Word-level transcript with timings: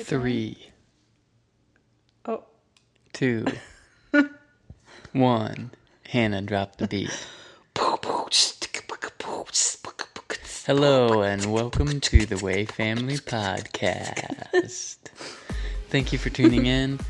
Three? 0.00 0.56
Oh, 2.24 2.44
two, 3.12 3.44
one. 5.12 5.72
Hanna, 6.08 6.40
dropped 6.40 6.78
the 6.78 6.86
beat. 6.86 7.10
Hello 10.66 11.22
and 11.22 11.52
welcome 11.52 11.98
to 11.98 12.26
the 12.26 12.36
Way 12.44 12.64
Family 12.64 13.16
Podcast. 13.16 14.98
Thank 15.88 16.12
you 16.12 16.18
for 16.18 16.30
tuning 16.30 16.66
in. 16.66 17.00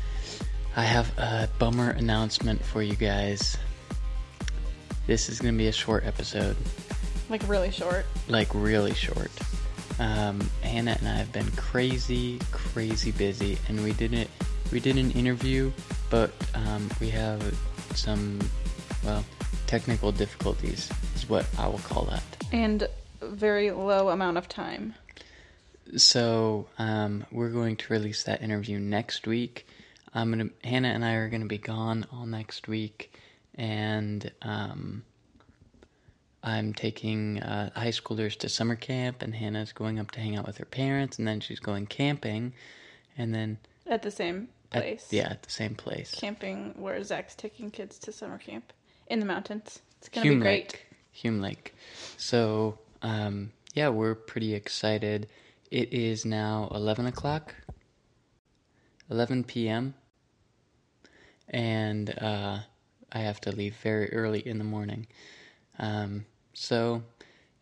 I 0.75 0.81
have 0.81 1.15
a 1.19 1.47
bummer 1.59 1.91
announcement 1.91 2.65
for 2.65 2.81
you 2.81 2.95
guys. 2.95 3.55
This 5.05 5.29
is 5.29 5.39
going 5.39 5.53
to 5.53 5.57
be 5.59 5.67
a 5.67 5.71
short 5.71 6.05
episode, 6.05 6.57
like 7.29 7.47
really 7.47 7.69
short. 7.69 8.07
like 8.27 8.47
really 8.55 8.95
short. 8.95 9.29
Um, 9.99 10.48
Hanna 10.69 10.95
and 10.99 11.07
I 11.07 11.15
have 11.15 11.31
been 11.31 11.49
crazy, 11.51 12.39
crazy 12.51 13.11
busy, 13.11 13.57
and 13.67 13.83
we 13.83 13.91
didn't. 13.93 14.29
We 14.71 14.79
did 14.79 14.97
an 14.97 15.09
interview, 15.11 15.71
but 16.11 16.31
um, 16.53 16.91
we 17.01 17.09
have 17.09 17.41
some, 17.95 18.39
well, 19.03 19.25
technical 19.65 20.11
difficulties 20.11 20.91
is 21.15 21.27
what 21.27 21.47
I 21.57 21.67
will 21.67 21.79
call 21.79 22.05
that. 22.05 22.21
And 22.51 22.87
very 23.19 23.71
low 23.71 24.09
amount 24.09 24.37
of 24.37 24.47
time. 24.47 24.93
So 25.97 26.67
um, 26.77 27.25
we're 27.31 27.49
going 27.49 27.75
to 27.77 27.91
release 27.91 28.23
that 28.23 28.43
interview 28.43 28.77
next 28.79 29.25
week. 29.25 29.65
I'm 30.13 30.29
gonna 30.29 30.49
Hanna 30.63 30.89
and 30.89 31.03
I 31.03 31.13
are 31.13 31.29
gonna 31.29 31.45
be 31.45 31.57
gone 31.57 32.05
all 32.13 32.27
next 32.27 32.67
week, 32.67 33.11
and 33.55 34.31
um, 34.43 35.03
I'm 36.43 36.73
taking 36.73 37.39
uh, 37.41 37.69
high 37.77 37.89
schoolers 37.91 38.37
to 38.37 38.49
summer 38.49 38.75
camp, 38.75 39.21
and 39.21 39.35
Hanna's 39.35 39.73
going 39.73 39.99
up 39.99 40.11
to 40.11 40.19
hang 40.19 40.37
out 40.37 40.47
with 40.47 40.57
her 40.57 40.65
parents, 40.65 41.19
and 41.19 41.27
then 41.27 41.39
she's 41.41 41.59
going 41.59 41.85
camping, 41.87 42.53
and 43.17 43.33
then 43.35 43.57
At 43.85 44.01
the 44.03 44.11
same 44.11 44.47
at- 44.71 44.81
place. 44.83 45.07
yeah, 45.11 45.29
at 45.31 45.43
the 45.43 45.51
same 45.51 45.75
place. 45.75 46.11
Camping 46.15 46.73
where 46.77 47.03
Zach's 47.03 47.35
taking 47.35 47.69
kids 47.71 47.99
to 47.99 48.11
summer 48.13 48.37
camp 48.37 48.71
in 49.07 49.19
the 49.19 49.25
mountains. 49.25 49.79
It's 49.97 50.07
gonna 50.09 50.25
Hume 50.25 50.39
be 50.39 50.43
great. 50.43 50.63
Lake. 50.73 50.85
Hume 51.11 51.41
Lake. 51.41 51.73
So, 52.17 52.79
um, 53.01 53.51
yeah, 53.73 53.89
we're 53.89 54.15
pretty 54.15 54.53
excited. 54.53 55.27
It 55.71 55.91
is 55.93 56.23
now 56.25 56.69
11 56.73 57.05
o'clock, 57.07 57.53
11 59.09 59.43
p.m., 59.43 59.93
and 61.49 62.11
uh, 62.21 62.59
I 63.11 63.19
have 63.19 63.41
to 63.41 63.51
leave 63.51 63.75
very 63.77 64.11
early 64.13 64.39
in 64.39 64.57
the 64.59 64.63
morning. 64.63 65.07
Um, 65.79 66.25
so, 66.53 67.03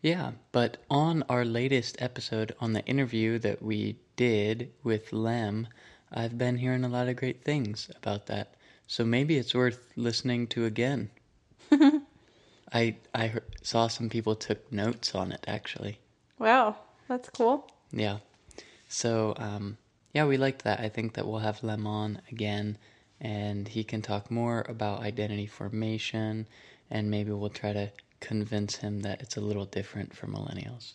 yeah, 0.02 0.32
but 0.52 0.78
on 0.90 1.24
our 1.28 1.44
latest 1.44 1.96
episode 2.00 2.54
on 2.60 2.72
the 2.72 2.84
interview 2.84 3.38
that 3.38 3.62
we 3.62 3.96
did 4.16 4.72
with 4.82 5.12
Lem, 5.12 5.68
I've 6.12 6.36
been 6.36 6.56
hearing 6.56 6.84
a 6.84 6.88
lot 6.88 7.08
of 7.08 7.16
great 7.16 7.44
things 7.44 7.90
about 7.96 8.26
that. 8.26 8.54
So 8.86 9.04
maybe 9.04 9.36
it's 9.36 9.54
worth 9.54 9.92
listening 9.96 10.46
to 10.48 10.64
again. 10.64 11.10
I 12.72 12.96
I 13.14 13.26
heard, 13.28 13.44
saw 13.62 13.88
some 13.88 14.08
people 14.08 14.34
took 14.34 14.72
notes 14.72 15.14
on 15.14 15.32
it 15.32 15.44
actually. 15.46 15.98
Wow, 16.38 16.76
that's 17.06 17.28
cool. 17.30 17.70
Yeah. 17.92 18.18
So 18.88 19.34
um, 19.36 19.76
yeah, 20.14 20.24
we 20.24 20.36
liked 20.36 20.64
that. 20.64 20.80
I 20.80 20.88
think 20.88 21.14
that 21.14 21.26
we'll 21.26 21.40
have 21.40 21.62
Lem 21.62 21.86
on 21.86 22.22
again, 22.32 22.78
and 23.20 23.68
he 23.68 23.84
can 23.84 24.00
talk 24.00 24.30
more 24.30 24.64
about 24.68 25.02
identity 25.02 25.46
formation, 25.46 26.46
and 26.90 27.10
maybe 27.10 27.30
we'll 27.32 27.50
try 27.50 27.72
to 27.72 27.90
convince 28.20 28.76
him 28.76 29.00
that 29.00 29.20
it's 29.22 29.36
a 29.36 29.40
little 29.40 29.64
different 29.64 30.14
for 30.16 30.26
millennials. 30.26 30.94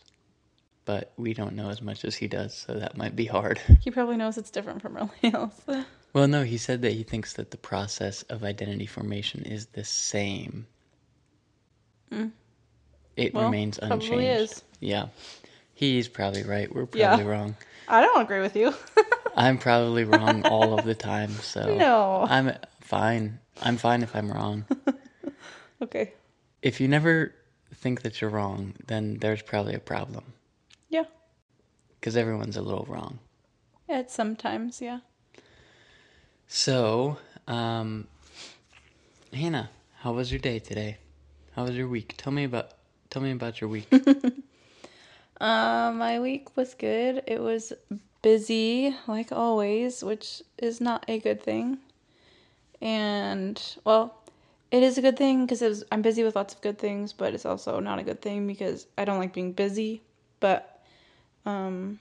But 0.86 1.14
we 1.18 1.34
don't 1.34 1.56
know 1.56 1.70
as 1.70 1.82
much 1.82 2.04
as 2.04 2.16
he 2.16 2.28
does, 2.28 2.54
so 2.54 2.74
that 2.74 2.98
might 2.98 3.16
be 3.16 3.26
hard. 3.26 3.60
He 3.82 3.92
probably 3.92 4.18
knows 4.18 4.38
it's 4.38 4.52
different 4.52 4.82
from 4.82 4.96
millennials. 4.96 5.86
well, 6.14 6.28
no, 6.28 6.44
he 6.44 6.58
said 6.58 6.82
that 6.82 6.92
he 6.94 7.04
thinks 7.04 7.34
that 7.34 7.52
the 7.52 7.58
process 7.58 8.24
of 8.24 8.44
identity 8.44 8.86
formation 8.86 9.44
is 9.44 9.68
the 9.68 9.84
same. 9.86 10.68
Mm. 12.12 12.32
It 13.16 13.33
Well, 13.33 13.45
remains 13.45 13.80
unchanged. 13.82 14.62
Yeah. 14.80 15.08
He's 15.73 16.08
probably 16.08 16.44
right. 16.44 16.73
We're 16.73 16.88
Yeah. 16.94 17.10
probably 17.16 17.26
wrong. 17.32 17.56
I 17.88 18.02
don't 18.02 18.22
agree 18.22 18.42
with 18.42 18.56
you. 18.56 18.73
I'm 19.36 19.58
probably 19.58 20.04
wrong 20.04 20.45
all 20.45 20.78
of 20.78 20.86
the 20.86 20.95
time, 20.95 21.32
so 21.32 21.76
No. 21.78 22.26
I'm 22.30 22.54
fine. 22.82 23.39
I'm 23.62 23.78
fine 23.78 24.04
if 24.04 24.16
I'm 24.16 24.32
wrong. 24.32 24.66
okay. 25.82 26.14
If 26.64 26.80
you 26.80 26.88
never 26.88 27.36
think 27.76 28.02
that 28.04 28.22
you're 28.22 28.30
wrong, 28.30 28.74
then 28.88 29.18
there's 29.20 29.42
probably 29.42 29.76
a 29.76 29.80
problem 29.80 30.24
Yeah. 30.90 31.04
because 32.00 32.16
everyone's 32.16 32.56
a 32.56 32.62
little 32.62 32.86
wrong. 32.88 33.20
At 33.90 34.10
sometimes, 34.10 34.82
yeah. 34.82 35.00
So, 36.48 37.18
um, 37.48 38.08
Hanna, 39.34 39.70
how 40.00 40.14
was 40.14 40.32
your 40.32 40.40
day 40.40 40.60
today? 40.60 40.98
How 41.56 41.64
was 41.66 41.76
your 41.76 41.90
week? 41.90 42.16
Tell 42.18 42.32
me 42.32 42.46
about 42.46 42.70
tell 43.10 43.22
me 43.22 43.32
about 43.32 43.60
your 43.62 43.70
week. 43.70 43.88
Uh, 45.42 45.92
my 45.94 46.22
week 46.22 46.56
was 46.56 46.74
good. 46.74 47.22
It 47.28 47.42
was 47.42 47.74
busy, 48.22 48.95
like 49.08 49.34
always, 49.34 50.02
which 50.02 50.42
is 50.58 50.80
not 50.80 51.04
a 51.10 51.20
good 51.20 51.42
thing. 51.44 51.80
And 52.82 53.62
well, 53.84 54.23
it 54.73 54.82
is 54.82 54.98
a 54.98 55.04
good 55.04 55.17
thing 55.17 55.45
because 55.45 55.84
I'm 55.92 56.02
busy 56.02 56.23
with 56.23 56.36
lots 56.36 56.56
of 56.56 56.61
good 56.61 56.80
things, 56.80 57.14
but 57.14 57.36
it's 57.36 57.45
also 57.45 57.80
not 57.80 58.00
a 58.00 58.04
good 58.04 58.23
thing 58.23 58.48
because 58.48 58.88
I 58.98 59.06
don't 59.06 59.20
like 59.20 59.32
being 59.32 59.52
busy. 59.52 60.02
But 60.39 60.84
um, 61.45 62.00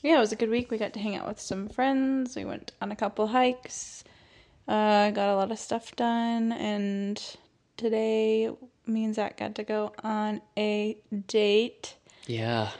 yeah, 0.00 0.16
it 0.16 0.20
was 0.20 0.30
a 0.30 0.36
good 0.36 0.48
week. 0.48 0.70
We 0.70 0.78
got 0.78 0.92
to 0.92 1.00
hang 1.00 1.16
out 1.16 1.26
with 1.26 1.40
some 1.40 1.68
friends. 1.68 2.36
We 2.36 2.44
went 2.44 2.70
on 2.80 2.92
a 2.92 2.96
couple 2.96 3.26
hikes. 3.26 4.04
Uh, 4.68 5.10
got 5.10 5.28
a 5.28 5.34
lot 5.34 5.50
of 5.50 5.58
stuff 5.58 5.96
done, 5.96 6.52
and 6.52 7.20
today 7.76 8.48
me 8.86 9.04
and 9.04 9.14
Zach 9.16 9.38
got 9.38 9.56
to 9.56 9.64
go 9.64 9.92
on 10.04 10.40
a 10.56 10.98
date 11.26 11.96
yeah. 12.26 12.70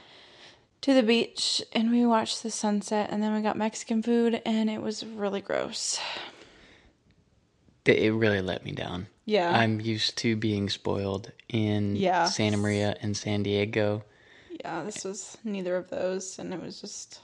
to 0.81 0.93
the 0.93 1.03
beach 1.03 1.61
and 1.73 1.91
we 1.91 2.05
watched 2.05 2.41
the 2.41 2.51
sunset 2.51 3.09
and 3.11 3.21
then 3.21 3.33
we 3.33 3.41
got 3.41 3.57
Mexican 3.57 4.01
food 4.01 4.41
and 4.45 4.69
it 4.69 4.81
was 4.81 5.05
really 5.05 5.41
gross. 5.41 5.99
It 7.93 8.11
really 8.11 8.41
let 8.41 8.63
me 8.65 8.71
down. 8.71 9.07
Yeah. 9.25 9.51
I'm 9.55 9.79
used 9.79 10.17
to 10.19 10.35
being 10.35 10.69
spoiled 10.69 11.31
in 11.49 11.95
Yeah. 11.95 12.25
Santa 12.25 12.57
Maria 12.57 12.95
and 13.01 13.15
San 13.15 13.43
Diego. 13.43 14.03
yeah, 14.59 14.83
this 14.83 15.03
was 15.05 15.37
neither 15.43 15.75
of 15.77 15.89
those 15.89 16.37
and 16.39 16.53
it 16.53 16.61
was 16.61 16.81
just 16.81 17.19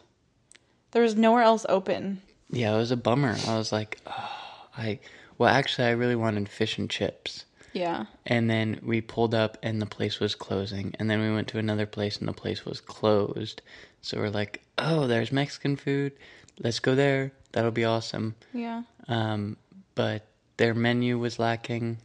there 0.92 1.02
was 1.02 1.16
nowhere 1.16 1.44
else 1.44 1.66
open. 1.68 2.22
Yeah, 2.50 2.74
it 2.74 2.78
was 2.78 2.92
a 2.92 2.98
bummer. 2.98 3.36
I 3.48 3.58
was 3.58 3.72
like, 3.72 4.00
oh, 4.08 4.32
I 4.78 5.00
well, 5.38 5.50
actually, 5.54 5.88
I 5.88 5.92
really 5.92 6.16
wanted 6.16 6.48
fish 6.48 6.78
and 6.78 6.90
chips. 6.90 7.44
Yeah. 7.74 8.06
And 8.26 8.50
then 8.50 8.80
we 8.84 9.02
pulled 9.02 9.36
up 9.36 9.58
and 9.62 9.82
the 9.82 9.86
place 9.86 10.22
was 10.22 10.34
closing. 10.34 10.96
And 10.98 11.10
then 11.10 11.20
we 11.20 11.34
went 11.34 11.50
to 11.50 11.58
another 11.60 11.86
place 11.86 12.18
and 12.18 12.28
the 12.28 12.32
place 12.34 12.64
was 12.64 12.80
closed. 12.80 13.62
So 14.02 14.18
we're 14.18 14.30
like, 14.30 14.62
oh, 14.78 15.08
there's 15.08 15.34
Mexican 15.34 15.76
food. 15.76 16.14
Let's 16.60 16.80
go 16.80 16.96
there. 16.96 17.34
That'll 17.52 17.72
be 17.72 17.84
awesome. 17.84 18.36
Yeah. 18.54 18.84
Um, 19.10 19.58
but 19.96 20.26
their 20.58 20.74
menu 20.74 21.18
was 21.20 21.40
lacking 21.40 21.98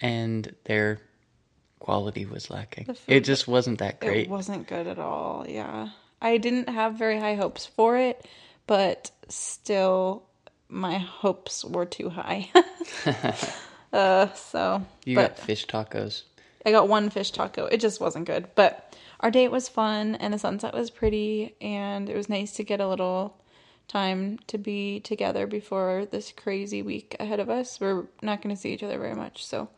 and 0.00 0.54
their 0.64 1.00
quality 1.78 2.24
was 2.26 2.50
lacking. 2.50 2.94
It 3.06 3.20
just 3.20 3.48
wasn't 3.48 3.78
that 3.78 4.00
great. 4.00 4.26
It 4.26 4.30
wasn't 4.30 4.66
good 4.66 4.86
at 4.86 4.98
all. 4.98 5.46
Yeah. 5.48 5.88
I 6.22 6.36
didn't 6.36 6.68
have 6.68 6.94
very 6.94 7.18
high 7.18 7.34
hopes 7.34 7.66
for 7.66 7.96
it, 7.96 8.26
but 8.66 9.10
still 9.28 10.24
my 10.68 10.98
hopes 10.98 11.64
were 11.64 11.86
too 11.86 12.10
high. 12.10 12.50
uh 13.92 14.32
so 14.34 14.82
you 15.04 15.16
but 15.16 15.36
got 15.36 15.38
fish 15.38 15.66
tacos. 15.66 16.22
I 16.64 16.70
got 16.70 16.88
one 16.88 17.10
fish 17.10 17.30
taco. 17.30 17.66
It 17.66 17.78
just 17.78 18.00
wasn't 18.00 18.26
good. 18.26 18.48
But 18.54 18.94
our 19.20 19.30
date 19.30 19.50
was 19.50 19.68
fun 19.68 20.14
and 20.16 20.32
the 20.34 20.38
sunset 20.38 20.74
was 20.74 20.90
pretty 20.90 21.54
and 21.60 22.08
it 22.08 22.16
was 22.16 22.28
nice 22.28 22.52
to 22.52 22.64
get 22.64 22.80
a 22.80 22.88
little 22.88 23.36
time 23.90 24.38
to 24.46 24.56
be 24.56 25.00
together 25.00 25.46
before 25.46 26.06
this 26.10 26.32
crazy 26.32 26.82
week 26.82 27.16
ahead 27.18 27.40
of 27.40 27.50
us. 27.50 27.80
We're 27.80 28.04
not 28.22 28.40
going 28.40 28.54
to 28.54 28.60
see 28.60 28.72
each 28.72 28.82
other 28.82 28.98
very 28.98 29.14
much, 29.14 29.44
so 29.44 29.68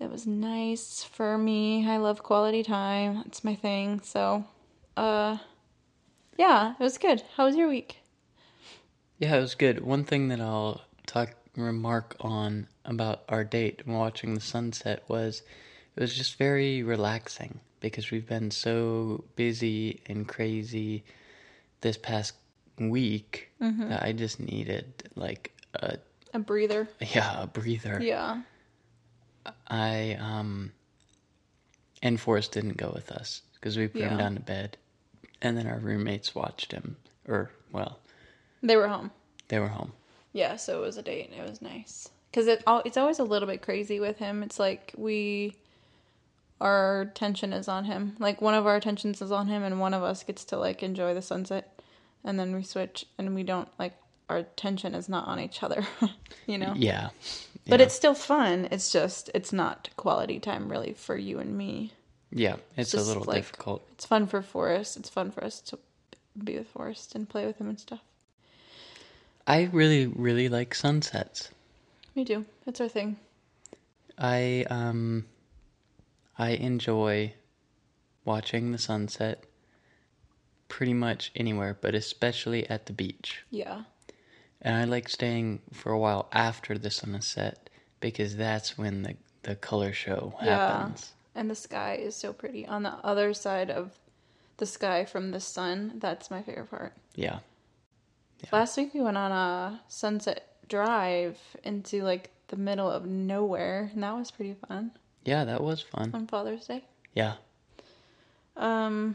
it 0.00 0.10
was 0.10 0.26
nice 0.26 1.04
for 1.04 1.38
me. 1.38 1.88
I 1.88 1.98
love 1.98 2.22
quality 2.22 2.62
time. 2.62 3.22
It's 3.26 3.44
my 3.44 3.54
thing. 3.54 4.00
So, 4.02 4.44
uh 4.96 5.38
yeah, 6.36 6.74
it 6.78 6.82
was 6.82 6.98
good. 6.98 7.22
How 7.36 7.44
was 7.44 7.56
your 7.56 7.68
week? 7.68 7.98
Yeah, 9.18 9.36
it 9.36 9.40
was 9.40 9.54
good. 9.54 9.84
One 9.84 10.04
thing 10.04 10.28
that 10.28 10.40
I'll 10.40 10.80
talk 11.06 11.34
remark 11.56 12.16
on 12.20 12.66
about 12.84 13.22
our 13.28 13.44
date 13.44 13.82
and 13.86 13.96
watching 13.96 14.34
the 14.34 14.40
sunset 14.40 15.04
was 15.08 15.42
it 15.96 16.00
was 16.00 16.14
just 16.14 16.36
very 16.36 16.82
relaxing 16.82 17.60
because 17.80 18.10
we've 18.10 18.26
been 18.26 18.50
so 18.50 19.24
busy 19.36 20.00
and 20.06 20.26
crazy 20.26 21.04
this 21.82 21.96
past 21.96 22.32
week 22.78 23.50
that 23.60 24.02
I 24.02 24.12
just 24.12 24.40
needed 24.40 25.08
like 25.14 25.52
a 25.74 25.98
A 26.32 26.38
breather. 26.38 26.88
yeah, 27.00 27.42
a 27.42 27.46
breather. 27.46 28.00
Yeah. 28.02 28.42
I 29.68 30.16
um 30.20 30.72
and 32.02 32.20
Forrest 32.20 32.52
didn't 32.52 32.76
go 32.76 32.90
with 32.94 33.10
us 33.10 33.42
because 33.54 33.76
we 33.76 33.88
put 33.88 34.02
him 34.02 34.18
down 34.18 34.34
to 34.34 34.40
bed 34.40 34.76
and 35.42 35.56
then 35.56 35.66
our 35.66 35.78
roommates 35.78 36.34
watched 36.34 36.72
him 36.72 36.96
Or 37.28 37.50
well, 37.72 37.98
They 38.62 38.76
were 38.76 38.88
home. 38.88 39.10
they 39.48 39.58
were 39.58 39.68
home. 39.68 39.92
Yeah, 40.32 40.56
so 40.56 40.78
it 40.82 40.86
was 40.86 40.96
a 40.96 41.02
date. 41.02 41.30
And 41.30 41.40
it 41.40 41.48
was 41.48 41.62
nice 41.62 42.08
because 42.30 42.46
it 42.48 42.62
it's 42.84 42.96
always 42.96 43.18
a 43.18 43.24
little 43.24 43.46
bit 43.48 43.62
crazy 43.62 44.00
with 44.00 44.18
him. 44.18 44.42
It's 44.42 44.58
like 44.58 44.92
we 44.96 45.54
our 46.60 47.02
attention 47.02 47.52
is 47.52 47.68
on 47.68 47.84
him. 47.84 48.16
Like 48.18 48.40
one 48.40 48.54
of 48.54 48.66
our 48.66 48.76
attentions 48.76 49.20
is 49.20 49.30
on 49.32 49.48
him, 49.48 49.62
and 49.62 49.80
one 49.80 49.92
of 49.92 50.02
us 50.02 50.22
gets 50.24 50.44
to 50.46 50.56
like 50.56 50.82
enjoy 50.82 51.12
the 51.14 51.20
sunset, 51.22 51.73
and 52.24 52.38
then 52.38 52.54
we 52.54 52.62
switch, 52.62 53.04
and 53.18 53.34
we 53.34 53.42
don't 53.42 53.68
like 53.78 53.94
our 54.28 54.38
attention 54.38 54.94
is 54.94 55.08
not 55.08 55.26
on 55.28 55.38
each 55.38 55.62
other. 55.62 55.86
you 56.46 56.58
know. 56.58 56.72
Yeah. 56.76 57.10
But 57.66 57.80
Yeah. 57.80 57.86
it's 57.86 57.94
still 57.94 58.14
fun. 58.14 58.68
It's 58.70 58.90
just 58.92 59.30
it's 59.34 59.52
not 59.52 59.90
quality 59.96 60.38
time 60.40 60.68
really 60.70 60.92
for 60.94 61.16
you 61.16 61.38
and 61.38 61.56
me. 61.56 61.92
yeah, 62.30 62.56
it's 62.76 62.94
a 62.94 63.02
little 63.02 63.24
like- 63.24 63.36
difficult. 63.36 63.86
It's 63.92 64.06
fun 64.06 64.26
for 64.26 64.42
Forrest. 64.42 64.96
It's 64.96 65.08
fun 65.08 65.30
for 65.30 65.44
us 65.44 65.60
to 65.62 65.78
be 66.42 66.56
with 66.58 66.68
Forrest 66.68 67.14
and 67.14 67.28
play 67.28 67.46
with 67.46 67.58
him 67.58 67.68
and 67.68 67.78
stuff. 67.78 68.00
I 69.46 69.64
really, 69.72 70.06
really 70.06 70.48
like 70.48 70.74
sunsets. 70.74 71.50
Me 72.14 72.24
too. 72.24 72.44
That's 72.64 72.80
our 72.80 72.88
thing. 72.88 73.16
I 74.18 74.64
um 74.70 75.26
I 76.38 76.50
enjoy 76.50 77.34
watching 78.24 78.72
the 78.72 78.78
sunset 78.78 79.44
pretty 80.68 80.94
much 80.94 81.30
anywhere, 81.36 81.76
but 81.80 81.94
especially 81.94 82.68
at 82.68 82.86
the 82.86 82.92
beach. 82.92 83.44
Yeah. 83.50 83.82
And 84.62 84.74
I 84.76 84.84
like 84.84 85.08
staying 85.08 85.60
for 85.72 85.92
a 85.92 85.98
while 85.98 86.28
after 86.32 86.78
the 86.78 86.90
sun 86.90 87.14
is 87.14 87.26
set 87.26 87.68
because 88.00 88.36
that's 88.36 88.78
when 88.78 89.02
the 89.02 89.16
the 89.42 89.54
color 89.56 89.92
show 89.92 90.34
happens. 90.40 91.12
Yeah. 91.34 91.40
And 91.40 91.50
the 91.50 91.54
sky 91.54 91.96
is 91.96 92.16
so 92.16 92.32
pretty. 92.32 92.66
On 92.66 92.82
the 92.82 92.94
other 93.04 93.34
side 93.34 93.70
of 93.70 93.92
the 94.56 94.64
sky 94.64 95.04
from 95.04 95.32
the 95.32 95.40
sun, 95.40 95.94
that's 95.98 96.30
my 96.30 96.40
favorite 96.42 96.70
part. 96.70 96.94
Yeah. 97.14 97.40
Last 98.52 98.76
week 98.78 98.94
we 98.94 99.00
went 99.02 99.18
on 99.18 99.32
a 99.32 99.80
sunset 99.88 100.48
drive 100.68 101.38
into 101.62 102.02
like 102.02 102.30
the 102.48 102.56
middle 102.56 102.90
of 102.90 103.04
nowhere, 103.04 103.90
and 103.92 104.02
that 104.02 104.16
was 104.16 104.30
pretty 104.30 104.54
fun 104.68 104.92
Yeah, 105.26 105.44
that 105.44 105.62
was 105.62 105.82
fun. 105.82 106.10
on 106.14 106.26
Father's 106.26 106.66
Day. 106.66 106.84
Yeah. 107.14 107.34
Um, 108.56 109.14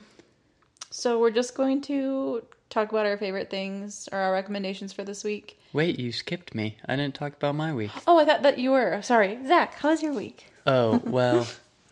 so 0.89 1.19
we're 1.19 1.31
just 1.31 1.55
going 1.55 1.81
to 1.83 2.43
talk 2.69 2.91
about 2.91 3.05
our 3.05 3.17
favorite 3.17 3.49
things 3.49 4.07
or 4.11 4.19
our 4.19 4.31
recommendations 4.31 4.93
for 4.93 5.03
this 5.03 5.23
week. 5.23 5.59
Wait, 5.73 5.99
you 5.99 6.11
skipped 6.11 6.55
me. 6.55 6.77
I 6.87 6.95
didn't 6.95 7.15
talk 7.15 7.33
about 7.33 7.55
my 7.55 7.73
week. 7.73 7.91
Oh, 8.07 8.19
I 8.19 8.25
thought 8.25 8.43
that 8.43 8.57
you 8.57 8.71
were. 8.71 9.01
Sorry, 9.01 9.37
Zach. 9.47 9.75
How 9.75 9.89
was 9.89 10.01
your 10.01 10.13
week? 10.13 10.45
Oh, 10.65 11.01
well, 11.05 11.47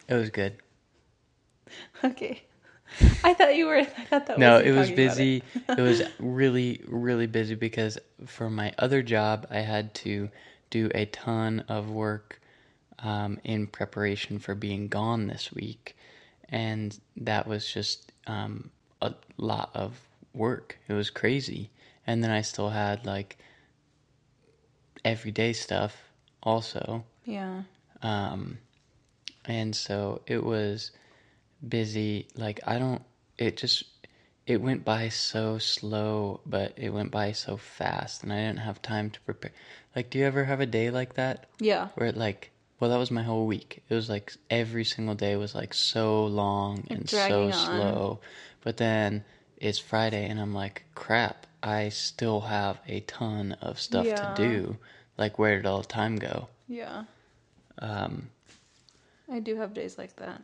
it 0.08 0.14
was 0.14 0.30
good. 0.30 0.56
Okay. 2.04 2.42
I 3.24 3.34
thought 3.34 3.56
you 3.56 3.66
were. 3.66 3.78
I 3.78 3.84
thought 3.84 4.28
that 4.28 4.40
No, 4.40 4.60
it 4.60 4.72
was 4.72 4.90
busy. 4.90 5.44
it 5.68 5.82
was 5.82 6.02
really, 6.20 6.82
really 6.88 7.28
busy 7.28 7.56
because 7.56 7.98
for 8.26 8.50
my 8.50 8.74
other 8.80 9.02
job, 9.02 9.46
I 9.52 9.60
had 9.60 9.94
to 9.96 10.30
do 10.70 10.90
a 10.96 11.06
ton 11.06 11.64
of 11.68 11.90
work 11.90 12.40
um, 13.00 13.40
in 13.44 13.68
preparation 13.68 14.40
for 14.40 14.56
being 14.56 14.88
gone 14.88 15.28
this 15.28 15.52
week. 15.52 15.96
And 16.50 16.98
that 17.18 17.46
was 17.46 17.70
just 17.72 18.12
um, 18.26 18.72
a 19.02 19.14
lot 19.38 19.72
of 19.74 20.00
work. 20.34 20.78
It 20.88 20.94
was 20.94 21.10
crazy. 21.10 21.70
And 22.06 22.24
then 22.24 22.32
I 22.32 22.42
still 22.42 22.70
had 22.70 23.06
like 23.06 23.38
everyday 25.04 25.54
stuff 25.54 25.96
also. 26.44 27.04
Yeah. 27.26 27.64
Um, 28.02 28.60
and 29.46 29.76
so 29.76 30.22
it 30.28 30.44
was 30.44 30.92
busy. 31.68 32.28
Like, 32.36 32.60
I 32.66 32.80
don't, 32.80 33.02
it 33.38 33.58
just, 33.58 33.84
it 34.46 34.62
went 34.62 34.86
by 34.86 35.10
so 35.10 35.58
slow, 35.58 36.42
but 36.46 36.74
it 36.78 36.90
went 36.90 37.12
by 37.12 37.32
so 37.34 37.58
fast, 37.58 38.24
and 38.24 38.32
I 38.32 38.38
didn't 38.38 38.60
have 38.60 38.82
time 38.82 39.10
to 39.10 39.20
prepare. 39.22 39.52
Like, 39.96 40.10
do 40.10 40.20
you 40.20 40.26
ever 40.26 40.46
have 40.46 40.62
a 40.62 40.66
day 40.66 40.90
like 40.90 41.16
that 41.16 41.48
Yeah. 41.60 41.90
where 41.96 42.10
it, 42.10 42.18
like, 42.18 42.52
well, 42.80 42.90
that 42.92 42.98
was 42.98 43.12
my 43.12 43.24
whole 43.24 43.48
week. 43.48 43.84
It 43.90 43.94
was 43.96 44.10
like 44.10 44.34
every 44.50 44.86
single 44.86 45.16
day 45.16 45.36
was 45.36 45.56
like 45.56 45.74
so 45.74 46.26
long 46.26 46.86
and 46.90 47.10
so 47.10 47.46
on. 47.46 47.54
slow. 47.54 48.20
But 48.68 48.76
then 48.76 49.24
it's 49.56 49.80
Friday, 49.80 50.28
and 50.28 50.42
I'm 50.42 50.54
like, 50.54 50.84
crap, 50.94 51.48
I 51.64 51.88
still 51.88 52.42
have 52.42 52.82
a 52.86 53.00
ton 53.00 53.54
of 53.62 53.80
stuff 53.80 54.06
Yeah. 54.06 54.16
to 54.16 54.34
do. 54.36 54.78
Like, 55.18 55.40
where 55.40 55.56
did 55.56 55.66
all 55.66 55.80
the 55.80 55.88
time 55.88 56.18
go? 56.18 56.50
Yeah. 56.68 57.06
Um, 57.80 58.30
I 59.32 59.40
do 59.40 59.56
have 59.56 59.74
days 59.74 59.98
like 59.98 60.18
that. 60.18 60.42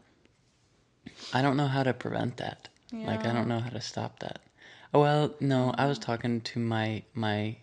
I 1.33 1.41
don't 1.41 1.57
know 1.57 1.67
how 1.67 1.83
to 1.83 1.93
prevent 1.93 2.37
that. 2.37 2.69
Yeah. 2.93 3.07
Like 3.07 3.25
I 3.25 3.33
don't 3.33 3.49
know 3.49 3.59
how 3.59 3.71
to 3.71 3.81
stop 3.81 4.19
that. 4.19 4.39
Oh, 4.93 5.01
well, 5.01 5.35
no, 5.41 5.75
I 5.77 5.85
was 5.87 5.99
talking 5.99 6.39
to 6.39 6.59
my 6.61 7.03
my 7.13 7.57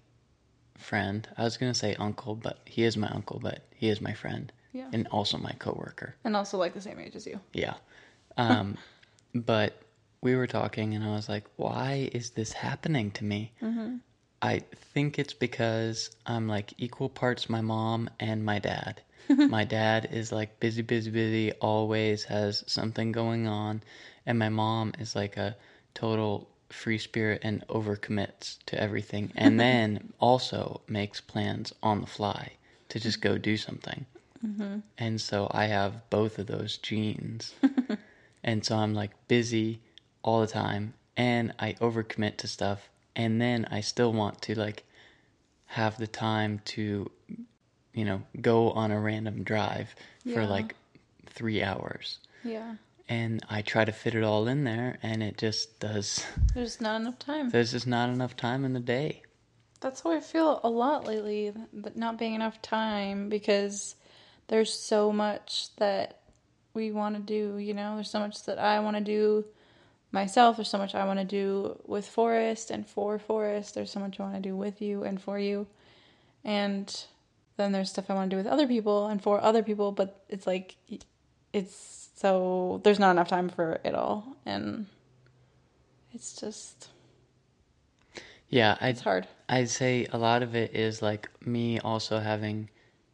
friend. 0.76 1.26
I 1.38 1.44
was 1.44 1.56
gonna 1.56 1.72
say 1.72 1.94
uncle, 1.94 2.34
but 2.34 2.58
he 2.66 2.82
is 2.84 2.98
my 2.98 3.08
uncle, 3.08 3.38
but 3.38 3.62
he 3.74 3.88
is 3.88 4.02
my 4.02 4.12
friend 4.12 4.52
Yeah. 4.74 4.90
and 4.92 5.06
also 5.08 5.38
my 5.38 5.52
coworker. 5.58 6.16
And 6.22 6.36
also 6.36 6.58
like 6.58 6.74
the 6.74 6.82
same 6.82 6.98
age 6.98 7.16
as 7.16 7.26
you. 7.26 7.40
Yeah. 7.54 7.76
Um, 8.36 8.76
but 9.34 9.80
we 10.22 10.36
were 10.36 10.46
talking, 10.46 10.94
and 10.94 11.04
I 11.04 11.12
was 11.14 11.28
like, 11.28 11.44
"Why 11.56 12.10
is 12.12 12.30
this 12.30 12.52
happening 12.52 13.10
to 13.12 13.24
me?" 13.24 13.52
Mm-hmm. 13.62 13.96
I 14.42 14.62
think 14.74 15.18
it's 15.18 15.34
because 15.34 16.10
I'm 16.26 16.48
like 16.48 16.72
equal 16.78 17.08
parts 17.08 17.50
my 17.50 17.60
mom 17.60 18.08
and 18.18 18.44
my 18.44 18.58
dad. 18.58 19.02
my 19.28 19.64
dad 19.64 20.08
is 20.10 20.32
like 20.32 20.60
busy, 20.60 20.82
busy, 20.82 21.10
busy, 21.10 21.52
always 21.60 22.24
has 22.24 22.64
something 22.66 23.12
going 23.12 23.46
on, 23.46 23.82
and 24.26 24.38
my 24.38 24.48
mom 24.48 24.92
is 24.98 25.14
like 25.14 25.36
a 25.36 25.56
total 25.94 26.48
free 26.68 26.98
spirit 26.98 27.40
and 27.42 27.66
overcommits 27.68 28.58
to 28.66 28.80
everything, 28.80 29.32
and 29.34 29.60
then 29.64 30.12
also 30.18 30.80
makes 30.88 31.20
plans 31.20 31.72
on 31.82 32.00
the 32.00 32.06
fly 32.06 32.52
to 32.88 33.00
just 33.00 33.20
go 33.20 33.38
do 33.38 33.56
something. 33.56 34.06
And 34.98 35.20
so 35.20 35.48
I 35.50 35.66
have 35.66 36.08
both 36.10 36.38
of 36.38 36.46
those 36.46 36.76
genes. 36.78 37.54
and 38.44 38.64
so 38.64 38.76
I'm 38.76 38.94
like 38.94 39.12
busy 39.28 39.80
all 40.22 40.40
the 40.40 40.46
time 40.46 40.94
and 41.16 41.52
I 41.58 41.74
overcommit 41.74 42.36
to 42.38 42.48
stuff 42.48 42.88
and 43.16 43.40
then 43.40 43.66
I 43.70 43.80
still 43.80 44.12
want 44.12 44.40
to 44.42 44.58
like 44.58 44.84
have 45.66 45.98
the 45.98 46.06
time 46.06 46.60
to 46.64 47.10
you 47.94 48.04
know 48.04 48.22
go 48.40 48.70
on 48.72 48.90
a 48.90 49.00
random 49.00 49.42
drive 49.42 49.94
for 50.32 50.46
like 50.46 50.74
3 51.26 51.62
hours. 51.62 52.18
Yeah. 52.44 52.74
And 53.08 53.44
I 53.50 53.62
try 53.62 53.84
to 53.84 53.92
fit 53.92 54.14
it 54.14 54.22
all 54.22 54.46
in 54.46 54.64
there 54.64 54.98
and 55.02 55.22
it 55.22 55.36
just 55.36 55.80
does 55.80 56.24
There's 56.54 56.80
not 56.80 57.00
enough 57.00 57.18
time. 57.18 57.50
there's 57.50 57.72
just 57.72 57.86
not 57.86 58.08
enough 58.08 58.36
time 58.36 58.64
in 58.64 58.72
the 58.72 58.80
day. 58.80 59.22
That's 59.80 60.02
how 60.02 60.12
I 60.12 60.20
feel 60.20 60.60
a 60.62 60.68
lot 60.68 61.06
lately, 61.06 61.52
but 61.72 61.96
not 61.96 62.18
being 62.18 62.34
enough 62.34 62.60
time 62.60 63.28
because 63.30 63.96
there's 64.48 64.72
so 64.72 65.10
much 65.10 65.74
that 65.76 66.20
we 66.74 66.92
want 66.92 67.16
to 67.16 67.22
do, 67.22 67.56
you 67.56 67.72
know? 67.72 67.94
There's 67.94 68.10
so 68.10 68.18
much 68.20 68.44
that 68.44 68.58
I 68.58 68.80
want 68.80 68.96
to 68.98 69.02
do 69.02 69.44
myself. 70.12 70.56
There's 70.56 70.68
so 70.68 70.78
much 70.78 70.94
I 70.94 71.04
want 71.04 71.18
to 71.20 71.24
do 71.24 71.80
with 71.86 72.06
Forrest 72.08 72.70
and 72.70 72.86
for 72.86 73.18
Forrest. 73.18 73.74
There's 73.74 73.90
so 73.90 74.00
much 74.00 74.20
I 74.20 74.24
want 74.24 74.34
to 74.36 74.40
do 74.40 74.56
with 74.56 74.80
you 74.82 75.04
and 75.04 75.20
for 75.20 75.38
you. 75.38 75.66
And 76.44 77.04
then 77.56 77.72
there's 77.72 77.90
stuff 77.90 78.10
I 78.10 78.14
want 78.14 78.30
to 78.30 78.34
do 78.34 78.38
with 78.38 78.46
other 78.46 78.66
people 78.66 79.06
and 79.08 79.22
for 79.22 79.40
other 79.42 79.62
people, 79.62 79.92
but 79.92 80.24
it's 80.28 80.46
like, 80.46 80.76
it's 81.52 82.10
so, 82.16 82.80
there's 82.84 82.98
not 82.98 83.12
enough 83.12 83.28
time 83.28 83.48
for 83.48 83.80
it 83.84 83.94
all. 83.94 84.36
And 84.46 84.86
it's 86.12 86.34
just, 86.34 86.88
Yeah, 88.48 88.76
I 88.80 88.88
it's 88.90 89.00
hard. 89.00 89.28
I'd 89.48 89.70
say 89.70 90.06
a 90.12 90.18
lot 90.18 90.42
of 90.42 90.54
it 90.54 90.74
is 90.74 91.02
like 91.02 91.28
me 91.46 91.78
also 91.80 92.18
having 92.20 92.70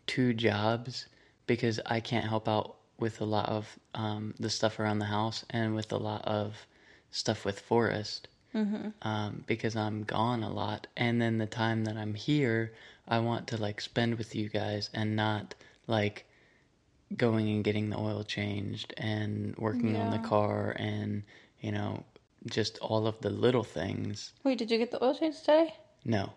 two 0.07 0.35
jobs 0.35 1.07
because 1.47 1.81
I 1.87 2.00
can't 2.00 2.26
help 2.26 2.49
out 2.49 2.76
with 2.99 3.21
a 3.21 3.25
lot 3.25 3.49
of 3.49 3.79
um, 3.95 4.35
the 4.38 4.50
stuff 4.50 4.79
around 4.79 4.99
the 5.00 5.07
house 5.07 5.45
and 5.50 5.75
with 5.75 5.93
a 5.93 5.97
lot 5.99 6.25
of 6.26 6.57
stuff 7.10 7.44
with 7.44 7.60
Forrest 7.60 8.28
um, 9.02 9.44
because 9.46 9.76
I'm 9.76 10.04
gone 10.04 10.42
a 10.42 10.50
lot. 10.50 10.86
And 10.96 11.20
then 11.20 11.36
the 11.38 11.46
time 11.46 11.84
that 11.84 11.96
I'm 11.98 12.14
here, 12.14 12.72
I 13.06 13.18
want 13.18 13.48
to 13.48 13.58
like 13.58 13.80
spend 13.82 14.16
with 14.16 14.34
you 14.34 14.48
guys 14.48 14.88
and 14.94 15.14
not 15.14 15.54
like 15.86 16.25
going 17.16 17.48
and 17.48 17.62
getting 17.62 17.90
the 17.90 17.98
oil 17.98 18.25
changed 18.25 18.94
and 18.96 19.54
working 19.58 19.96
on 19.96 20.10
the 20.10 20.18
car 20.18 20.75
and 20.78 21.22
you 21.60 21.70
know 21.70 22.02
just 22.46 22.78
all 22.78 23.06
of 23.06 23.20
the 23.20 23.30
little 23.30 23.62
things. 23.64 24.32
Wait, 24.42 24.56
did 24.58 24.70
you 24.70 24.78
get 24.78 24.90
the 24.90 25.04
oil 25.04 25.14
change 25.14 25.40
today? 25.40 25.75
No, 26.04 26.32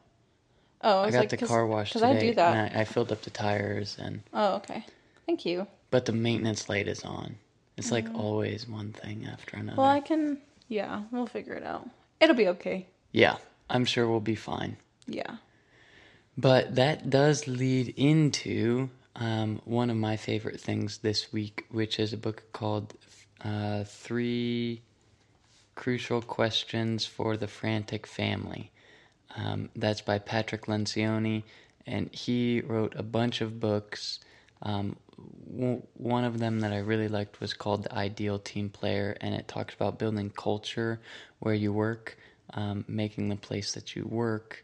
Oh, 0.82 1.02
I, 1.02 1.08
I 1.08 1.12
got 1.12 1.20
like, 1.20 1.30
the 1.30 1.38
car 1.38 1.66
washed 1.66 1.94
Because 1.94 2.10
today, 2.10 2.18
I 2.28 2.30
do 2.30 2.36
that. 2.36 2.56
and 2.56 2.78
I, 2.78 2.82
I 2.82 2.86
filled 2.86 3.12
up 3.12 3.22
the 3.22 3.30
tires, 3.30 3.98
and 4.00 4.22
Oh, 4.34 4.56
okay. 4.56 4.86
Thank 5.26 5.46
you. 5.46 5.68
but 5.92 6.06
the 6.06 6.12
maintenance 6.12 6.68
light 6.70 6.88
is 6.88 7.04
on. 7.04 7.38
It's 7.78 7.92
like 7.92 8.08
always 8.14 8.68
one 8.68 8.92
thing 8.92 9.26
after 9.32 9.56
another. 9.58 9.76
Mm. 9.76 9.78
Well, 9.78 9.88
I 9.92 10.00
can. 10.02 10.38
Yeah, 10.70 11.04
we'll 11.12 11.28
figure 11.28 11.56
it 11.56 11.64
out. 11.64 11.90
It'll 12.22 12.36
be 12.36 12.48
okay. 12.50 12.88
yeah, 13.12 13.38
I'm 13.70 13.86
sure 13.86 14.08
we'll 14.08 14.20
be 14.20 14.36
fine. 14.36 14.78
Yeah. 15.08 15.38
But 16.38 16.76
that 16.76 17.10
does 17.10 17.48
lead 17.48 17.94
into 17.98 18.90
um, 19.16 19.62
one 19.66 19.90
of 19.90 19.98
my 19.98 20.16
favorite 20.16 20.62
things 20.62 21.00
this 21.00 21.34
week, 21.34 21.66
which 21.72 22.00
is 22.00 22.14
a 22.14 22.18
book 22.18 22.44
called 22.54 22.94
uh, 23.44 23.84
Three 23.84 24.82
Crucial 25.76 26.22
Questions 26.22 27.06
for 27.06 27.36
the 27.36 27.48
Frantic 27.48 28.08
Family. 28.08 28.72
Um, 29.36 29.70
that's 29.76 30.02
by 30.02 30.20
Patrick 30.20 30.66
Lencioni, 30.68 31.44
and 31.86 32.14
he 32.14 32.62
wrote 32.62 32.94
a 32.96 33.04
bunch 33.04 33.42
of 33.42 33.60
books. 33.60 34.20
Um, 34.62 34.96
one 35.94 36.24
of 36.24 36.40
them 36.40 36.60
that 36.62 36.72
I 36.72 36.78
really 36.78 37.08
liked 37.08 37.40
was 37.40 37.54
called 37.54 37.84
The 37.84 37.94
Ideal 37.94 38.40
Team 38.40 38.70
Player, 38.70 39.18
and 39.22 39.34
it 39.36 39.48
talks 39.48 39.74
about 39.74 40.00
building 40.00 40.30
culture 40.30 41.00
where 41.40 41.54
you 41.54 41.74
work, 41.74 42.18
um, 42.54 42.86
making 42.88 43.30
the 43.30 43.36
place 43.36 43.74
that 43.74 43.96
you 43.96 44.06
work 44.06 44.64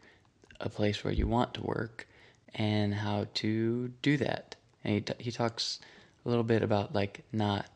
a 0.60 0.68
place 0.68 1.04
where 1.04 1.12
you 1.12 1.26
want 1.26 1.52
to 1.54 1.62
work, 1.62 2.08
and 2.54 2.94
how 2.94 3.26
to 3.34 3.88
do 4.00 4.16
that. 4.16 4.56
And 4.84 4.94
he, 4.94 5.00
t- 5.02 5.14
he 5.18 5.30
talks 5.30 5.80
a 6.24 6.28
little 6.28 6.44
bit 6.44 6.62
about 6.62 6.94
like 6.94 7.24
not 7.32 7.66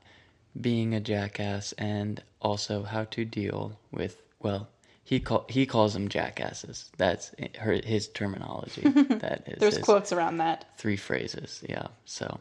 being 0.59 0.95
a 0.95 1.01
jackass 1.01 1.73
and 1.73 2.23
also 2.41 2.83
how 2.83 3.05
to 3.05 3.25
deal 3.25 3.79
with 3.93 4.23
well 4.41 4.69
he 5.05 5.21
call, 5.21 5.45
he 5.49 5.67
calls 5.67 5.95
them 5.95 6.09
jackasses 6.09 6.91
that's 6.97 7.33
her, 7.59 7.73
his 7.73 8.09
terminology 8.09 8.83
that 8.91 9.43
is 9.47 9.59
There's 9.59 9.79
quotes 9.79 10.13
around 10.13 10.39
that. 10.39 10.67
three 10.77 10.97
phrases 10.97 11.63
yeah 11.69 11.89
so 12.05 12.41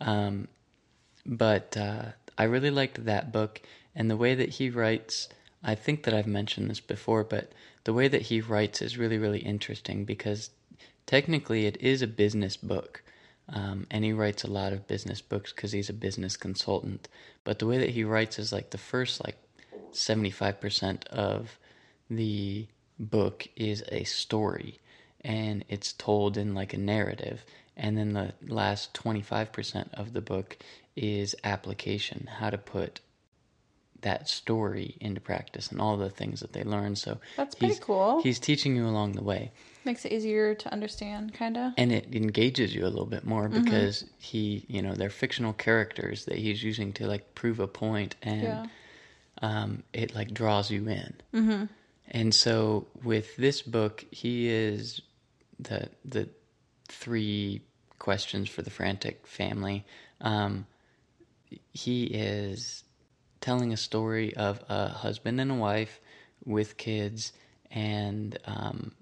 um, 0.00 0.48
but 1.26 1.76
uh, 1.76 2.06
i 2.36 2.44
really 2.44 2.70
liked 2.70 3.04
that 3.04 3.32
book 3.32 3.60
and 3.94 4.10
the 4.10 4.16
way 4.16 4.34
that 4.34 4.48
he 4.50 4.70
writes 4.70 5.28
i 5.62 5.74
think 5.74 6.04
that 6.04 6.14
i've 6.14 6.26
mentioned 6.26 6.70
this 6.70 6.80
before 6.80 7.24
but 7.24 7.52
the 7.84 7.92
way 7.92 8.08
that 8.08 8.22
he 8.22 8.40
writes 8.40 8.82
is 8.82 8.98
really 8.98 9.18
really 9.18 9.40
interesting 9.40 10.04
because 10.04 10.50
technically 11.06 11.66
it 11.66 11.76
is 11.80 12.02
a 12.02 12.06
business 12.06 12.56
book 12.56 13.02
um, 13.50 13.86
and 13.90 14.04
he 14.04 14.12
writes 14.12 14.44
a 14.44 14.50
lot 14.50 14.72
of 14.72 14.86
business 14.86 15.22
books 15.22 15.52
because 15.52 15.72
he's 15.72 15.88
a 15.88 15.94
business 15.94 16.36
consultant. 16.36 17.08
But 17.44 17.58
the 17.58 17.66
way 17.66 17.78
that 17.78 17.90
he 17.90 18.04
writes 18.04 18.38
is 18.38 18.52
like 18.52 18.70
the 18.70 18.78
first 18.78 19.24
like 19.24 19.36
75% 19.92 21.06
of 21.06 21.58
the 22.10 22.66
book 22.98 23.46
is 23.56 23.84
a 23.90 24.04
story 24.04 24.80
and 25.20 25.64
it's 25.68 25.92
told 25.92 26.36
in 26.36 26.54
like 26.54 26.72
a 26.74 26.78
narrative. 26.78 27.44
And 27.76 27.96
then 27.96 28.12
the 28.12 28.32
last 28.46 28.94
25% 28.94 29.94
of 29.94 30.12
the 30.12 30.20
book 30.20 30.56
is 30.96 31.34
application, 31.44 32.28
how 32.38 32.50
to 32.50 32.58
put 32.58 33.00
that 34.00 34.28
story 34.28 34.96
into 35.00 35.20
practice 35.20 35.70
and 35.72 35.80
all 35.80 35.96
the 35.96 36.10
things 36.10 36.40
that 36.40 36.52
they 36.52 36.62
learn. 36.62 36.94
So 36.96 37.18
That's 37.36 37.54
pretty 37.54 37.74
he's, 37.74 37.80
cool. 37.80 38.22
He's 38.22 38.38
teaching 38.38 38.76
you 38.76 38.86
along 38.86 39.12
the 39.12 39.22
way 39.24 39.52
Makes 39.84 40.04
it 40.04 40.12
easier 40.12 40.54
to 40.54 40.72
understand, 40.72 41.32
kind 41.34 41.56
of. 41.56 41.72
and 41.76 41.90
it 41.92 42.14
engages 42.14 42.74
you 42.74 42.84
a 42.84 42.88
little 42.90 43.06
bit 43.06 43.24
more 43.24 43.48
Mm-hmm. 43.48 43.64
because 43.64 44.04
he 44.18 44.64
you 44.68 44.82
know 44.82 44.94
they're 44.94 45.08
fictional 45.10 45.52
characters 45.52 46.26
that 46.26 46.36
he's 46.36 46.62
using 46.62 46.92
to 46.94 47.06
like 47.06 47.34
prove 47.34 47.58
a 47.58 47.66
point 47.66 48.14
and 48.22 48.42
Yeah. 48.42 48.66
um, 49.40 49.82
it 49.92 50.14
like 50.14 50.34
draws 50.34 50.70
you 50.70 50.86
in 50.88 51.14
mm-hmm. 51.32 51.64
And 52.10 52.34
so 52.34 52.86
with 53.02 53.36
this 53.36 53.62
book 53.62 54.04
he 54.10 54.48
is 54.48 55.00
the 55.58 55.88
the 56.04 56.28
three 56.88 57.62
questions 57.98 58.48
for 58.48 58.62
the 58.62 58.70
frantic 58.70 59.26
family. 59.26 59.84
Um, 60.20 60.66
he 61.72 62.04
is 62.04 62.84
telling 63.40 63.72
a 63.72 63.76
story 63.76 64.34
of 64.36 64.62
a 64.68 64.88
husband 64.88 65.40
and 65.40 65.50
a 65.50 65.54
wife 65.54 66.00
with 66.44 66.76
kids 66.76 67.32
and 67.70 68.38
um, 68.46 68.92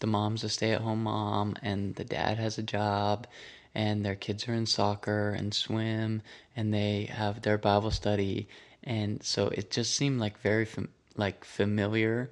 the 0.00 0.06
mom's 0.06 0.44
a 0.44 0.48
stay-at-home 0.48 1.04
mom 1.04 1.56
and 1.62 1.94
the 1.94 2.04
dad 2.04 2.38
has 2.38 2.58
a 2.58 2.62
job 2.62 3.26
and 3.74 4.04
their 4.04 4.14
kids 4.14 4.48
are 4.48 4.54
in 4.54 4.66
soccer 4.66 5.30
and 5.30 5.54
swim 5.54 6.22
and 6.56 6.72
they 6.72 7.04
have 7.04 7.42
their 7.42 7.58
bible 7.58 7.90
study. 7.90 8.48
And 8.82 9.22
so 9.22 9.48
it 9.48 9.70
just 9.70 9.94
seemed 9.94 10.20
like 10.20 10.38
very 10.40 10.64
fam- 10.64 10.90
like 11.16 11.44
familiar 11.44 12.30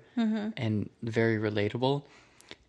and 0.56 0.90
very 1.02 1.38
relatable. 1.38 2.04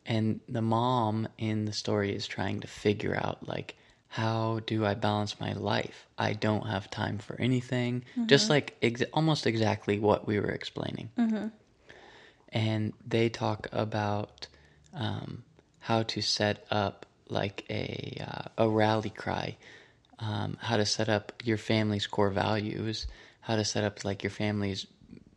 And 0.05 0.39
the 0.49 0.61
mom 0.61 1.27
in 1.37 1.65
the 1.65 1.73
story 1.73 2.15
is 2.15 2.27
trying 2.27 2.59
to 2.61 2.67
figure 2.67 3.15
out 3.15 3.47
like 3.47 3.75
how 4.07 4.59
do 4.67 4.85
i 4.85 4.93
balance 4.93 5.39
my 5.39 5.53
life? 5.53 6.07
I 6.17 6.33
don't 6.33 6.67
have 6.67 6.89
time 6.91 7.17
for 7.17 7.35
anything. 7.41 8.03
Just 8.27 8.49
like 8.49 8.75
ex- 8.81 9.01
almost 9.13 9.47
exactly 9.47 9.97
what 9.99 10.27
we 10.27 10.39
were 10.39 10.51
explaining. 10.51 11.09
And 12.49 12.93
they 13.05 13.29
talk 13.29 13.67
about 13.71 14.47
um, 14.93 15.43
how 15.79 16.03
to 16.03 16.21
set 16.21 16.65
up 16.69 17.05
like 17.29 17.65
a 17.69 18.17
uh, 18.21 18.65
a 18.65 18.69
rally 18.69 19.09
cry, 19.09 19.57
um, 20.19 20.57
how 20.61 20.77
to 20.77 20.85
set 20.85 21.09
up 21.09 21.33
your 21.43 21.57
family's 21.57 22.05
core 22.05 22.29
values, 22.29 23.07
how 23.41 23.55
to 23.55 23.65
set 23.65 23.83
up 23.83 24.05
like 24.05 24.21
your 24.21 24.29
family's 24.29 24.85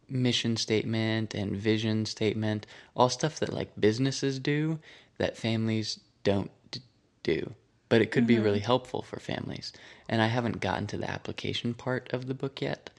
mission 0.09 0.57
statement 0.57 1.35
and 1.35 1.57
vision 1.57 2.07
statement, 2.07 2.67
all 2.95 3.09
stuff 3.09 3.39
that 3.41 3.53
like 3.53 3.79
businesses 3.79 4.39
do 4.39 4.79
that 5.19 5.37
families 5.37 6.01
don't 6.25 6.51
d- 6.71 6.81
do. 7.23 7.55
But 7.89 8.03
it 8.03 8.11
could 8.11 8.27
be 8.27 8.39
really 8.39 8.61
helpful 8.61 9.03
for 9.03 9.21
families. 9.21 9.73
And 10.09 10.21
I 10.21 10.27
haven't 10.27 10.61
gotten 10.61 10.89
to 10.89 10.97
the 10.97 11.09
application 11.09 11.73
part 11.73 12.13
of 12.13 12.27
the 12.27 12.35
book 12.35 12.61
yet 12.61 12.91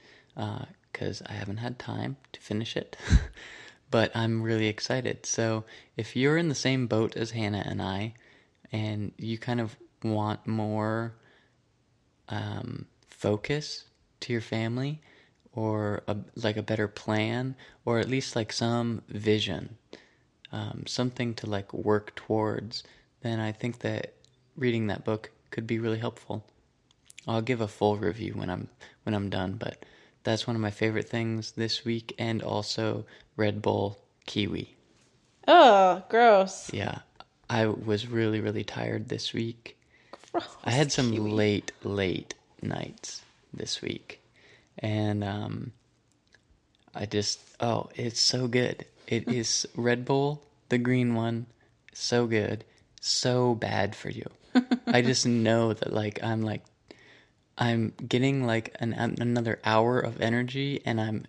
because 0.92 1.22
I 1.26 1.32
haven't 1.32 1.58
had 1.58 1.78
time 1.78 2.16
to 2.32 2.40
finish 2.40 2.74
it. 2.76 2.96
but 3.90 4.14
I'm 4.16 4.42
really 4.42 4.66
excited. 4.66 5.26
So 5.26 5.64
if 5.96 6.16
you're 6.16 6.36
in 6.36 6.48
the 6.48 6.54
same 6.54 6.86
boat 6.86 7.16
as 7.16 7.32
Hanna 7.32 7.62
and 7.66 7.82
I, 7.82 8.14
and 8.72 9.12
you 9.18 9.38
kind 9.38 9.60
of 9.60 9.76
want 10.02 10.46
more 10.46 11.14
um, 12.28 12.86
focus 13.08 13.84
to 14.20 14.32
your 14.32 14.42
family, 14.42 15.00
or 15.54 16.02
a, 16.06 16.16
like 16.36 16.56
a 16.56 16.62
better 16.62 16.88
plan, 16.88 17.54
or 17.84 17.98
at 17.98 18.08
least 18.08 18.36
like 18.36 18.52
some 18.52 19.02
vision, 19.08 19.76
um, 20.52 20.84
something 20.86 21.34
to 21.34 21.46
like 21.48 21.72
work 21.72 22.14
towards, 22.14 22.84
then 23.22 23.40
I 23.40 23.52
think 23.52 23.80
that 23.80 24.14
reading 24.56 24.86
that 24.88 25.04
book 25.04 25.30
could 25.50 25.66
be 25.66 25.78
really 25.78 25.98
helpful. 25.98 26.44
I'll 27.26 27.42
give 27.42 27.60
a 27.60 27.68
full 27.68 27.96
review 27.96 28.34
when 28.34 28.50
I'm 28.50 28.68
when 29.02 29.14
I'm 29.14 29.30
done, 29.30 29.54
but 29.54 29.84
that's 30.24 30.46
one 30.46 30.56
of 30.56 30.62
my 30.62 30.70
favorite 30.70 31.08
things 31.08 31.52
this 31.52 31.84
week, 31.84 32.14
and 32.18 32.42
also 32.42 33.04
Red 33.36 33.60
Bull 33.62 33.98
Kiwi. 34.26 34.74
Oh, 35.46 36.02
gross. 36.08 36.72
Yeah, 36.72 36.98
I 37.50 37.66
was 37.66 38.06
really 38.06 38.40
really 38.40 38.64
tired 38.64 39.08
this 39.08 39.32
week. 39.32 39.78
Gross. 40.32 40.44
I 40.64 40.70
had 40.70 40.92
some 40.92 41.12
kiwi. 41.12 41.30
late 41.30 41.72
late 41.82 42.34
nights 42.62 43.22
this 43.52 43.82
week, 43.82 44.20
and 44.78 45.24
um, 45.24 45.72
I 46.94 47.06
just 47.06 47.40
oh, 47.60 47.88
it's 47.94 48.20
so 48.20 48.48
good. 48.48 48.84
It 49.06 49.28
is 49.32 49.66
Red 49.76 50.04
Bull, 50.04 50.42
the 50.68 50.78
green 50.78 51.14
one, 51.14 51.46
so 51.92 52.26
good, 52.26 52.64
so 53.00 53.54
bad 53.54 53.94
for 53.94 54.10
you. 54.10 54.26
I 54.86 55.02
just 55.02 55.26
know 55.26 55.72
that 55.72 55.92
like 55.92 56.22
I'm 56.22 56.42
like 56.42 56.62
I'm 57.56 57.92
getting 58.06 58.46
like 58.46 58.76
an 58.80 58.92
another 58.92 59.58
hour 59.64 59.98
of 59.98 60.20
energy, 60.20 60.80
and 60.84 61.00
I'm 61.00 61.26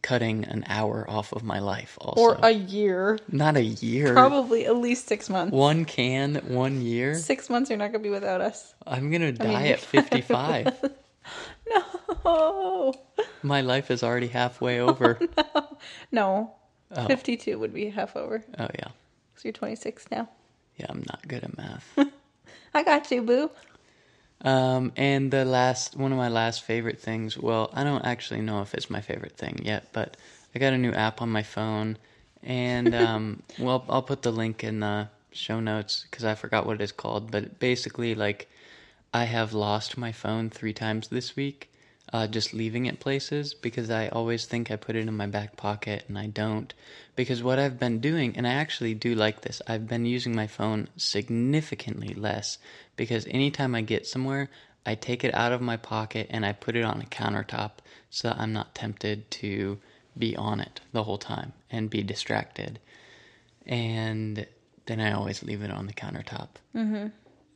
cutting 0.00 0.44
an 0.44 0.64
hour 0.68 1.04
off 1.08 1.32
of 1.32 1.42
my 1.42 1.58
life. 1.58 1.98
Also, 2.00 2.20
Or 2.20 2.38
a 2.42 2.50
year. 2.50 3.18
not 3.28 3.56
a 3.56 3.62
year. 3.62 4.12
Probably 4.12 4.66
at 4.66 4.76
least 4.76 5.08
six 5.08 5.28
months. 5.28 5.52
One 5.52 5.84
can, 5.84 6.36
one 6.46 6.82
year. 6.82 7.14
Six 7.16 7.50
months, 7.50 7.68
you're 7.70 7.78
not 7.78 7.92
going 7.92 8.02
to 8.02 8.08
be 8.08 8.10
without 8.10 8.40
us. 8.40 8.74
I'm 8.86 9.10
gonna 9.10 9.32
die 9.32 9.62
mean, 9.62 9.72
at 9.72 9.80
55. 9.80 10.90
No. 12.24 12.94
My 13.42 13.60
life 13.60 13.90
is 13.90 14.02
already 14.02 14.28
halfway 14.28 14.80
over. 14.88 15.18
No. 16.10 16.54
Oh. 16.94 17.06
52 17.06 17.58
would 17.58 17.72
be 17.74 17.88
half 17.90 18.16
over. 18.16 18.44
Oh 18.58 18.68
yeah, 18.78 18.88
So 19.36 19.42
you're 19.44 19.52
26 19.52 20.06
now. 20.10 20.28
yeah. 20.76 20.86
I'm 20.88 21.02
not 21.08 21.26
good 21.26 21.42
at 21.44 21.56
math. 21.56 21.98
I 22.74 22.82
got 22.82 23.10
you, 23.10 23.22
boo. 23.22 23.50
um, 24.42 24.92
and 24.96 25.30
the 25.30 25.44
last 25.44 25.96
one 25.96 26.12
of 26.12 26.18
my 26.18 26.28
last 26.28 26.62
favorite 26.62 27.00
things. 27.00 27.36
Well, 27.38 27.70
I 27.72 27.82
don't 27.84 28.04
actually 28.04 28.40
know 28.42 28.62
if 28.62 28.74
it's 28.74 28.90
my 28.90 29.00
favorite 29.00 29.36
thing 29.36 29.60
yet, 29.64 29.88
but 29.92 30.16
I 30.54 30.58
got 30.58 30.72
a 30.72 30.78
new 30.78 30.92
app 30.92 31.22
on 31.22 31.28
my 31.30 31.42
phone, 31.42 31.96
and 32.42 32.94
um, 33.06 33.42
well, 33.58 33.84
I'll 33.88 34.02
put 34.02 34.22
the 34.22 34.32
link 34.32 34.62
in 34.64 34.80
the 34.80 35.08
show 35.32 35.60
notes 35.60 36.06
because 36.10 36.24
I 36.24 36.34
forgot 36.34 36.66
what 36.66 36.80
it's 36.80 36.92
called. 36.92 37.30
But 37.30 37.58
basically, 37.58 38.14
like, 38.14 38.48
I 39.12 39.24
have 39.24 39.52
lost 39.52 39.98
my 39.98 40.12
phone 40.12 40.50
three 40.50 40.72
times 40.72 41.08
this 41.08 41.36
week. 41.36 41.68
uh, 42.12 42.26
just 42.26 42.52
leaving 42.52 42.86
it 42.86 43.00
places 43.00 43.54
because 43.54 43.90
I 43.90 44.08
always 44.08 44.44
think 44.44 44.70
I 44.70 44.76
put 44.76 44.96
it 44.96 45.08
in 45.08 45.16
my 45.16 45.26
back 45.26 45.56
pocket 45.56 46.04
and 46.08 46.18
I 46.18 46.26
don't. 46.26 46.72
Because 47.16 47.42
what 47.42 47.58
I've 47.58 47.78
been 47.78 48.00
doing, 48.00 48.36
and 48.36 48.46
I 48.46 48.52
actually 48.52 48.94
do 48.94 49.14
like 49.14 49.40
this, 49.40 49.62
I've 49.66 49.88
been 49.88 50.04
using 50.04 50.34
my 50.34 50.46
phone 50.46 50.88
significantly 50.96 52.14
less 52.14 52.58
because 52.96 53.26
anytime 53.30 53.74
I 53.74 53.80
get 53.80 54.06
somewhere, 54.06 54.50
I 54.84 54.94
take 54.94 55.24
it 55.24 55.34
out 55.34 55.52
of 55.52 55.60
my 55.62 55.76
pocket 55.76 56.26
and 56.30 56.44
I 56.44 56.52
put 56.52 56.76
it 56.76 56.84
on 56.84 57.00
a 57.00 57.06
countertop 57.06 57.72
so 58.10 58.28
that 58.28 58.38
I'm 58.38 58.52
not 58.52 58.74
tempted 58.74 59.30
to 59.32 59.78
be 60.18 60.36
on 60.36 60.60
it 60.60 60.80
the 60.92 61.04
whole 61.04 61.18
time 61.18 61.52
and 61.70 61.88
be 61.88 62.02
distracted. 62.02 62.78
And 63.64 64.46
then 64.86 65.00
I 65.00 65.12
always 65.12 65.42
leave 65.42 65.62
it 65.62 65.70
on 65.70 65.86
the 65.86 65.92
countertop. 65.94 66.48
Mm-hmm. 66.76 67.06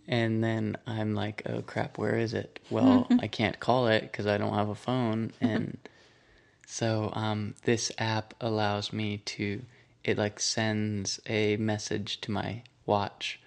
And 0.09 0.43
then 0.43 0.77
I'm 0.87 1.15
like, 1.15 1.43
oh 1.47 1.63
crap, 1.63 1.99
where 1.99 2.17
is 2.17 2.33
it? 2.33 2.61
Well, 2.71 3.09
I 3.21 3.27
can't 3.27 3.59
call 3.59 3.89
it 3.89 4.03
because 4.03 4.27
I 4.27 4.39
don't 4.39 4.55
have 4.55 4.69
a 4.69 4.75
phone. 4.75 5.33
And 5.41 5.79
So 6.67 7.11
um, 7.13 7.55
this 7.65 7.93
app 7.99 8.35
allows 8.41 8.93
me 8.93 9.19
to 9.19 9.63
it 10.05 10.17
like 10.19 10.39
sends 10.39 11.21
a 11.27 11.57
message 11.57 12.21
to 12.23 12.31
my 12.31 12.63
watch 12.87 13.41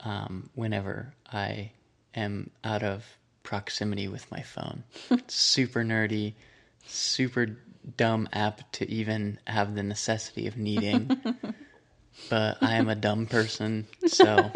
um, 0.00 0.48
whenever 0.54 1.12
I 1.32 1.72
am 2.14 2.50
out 2.62 2.84
of 2.84 3.04
proximity 3.42 4.06
with 4.06 4.30
my 4.30 4.42
phone. 4.42 4.84
super 5.28 5.82
nerdy, 5.82 6.34
super 6.86 7.58
dumb 7.96 8.28
app 8.32 8.70
to 8.72 8.88
even 8.88 9.38
have 9.46 9.74
the 9.74 9.82
necessity 9.82 10.46
of 10.46 10.56
needing. 10.56 11.10
but 12.30 12.58
I 12.62 12.74
am 12.76 12.88
a 12.88 12.94
dumb 12.94 13.26
person, 13.26 13.86
so 14.06 14.52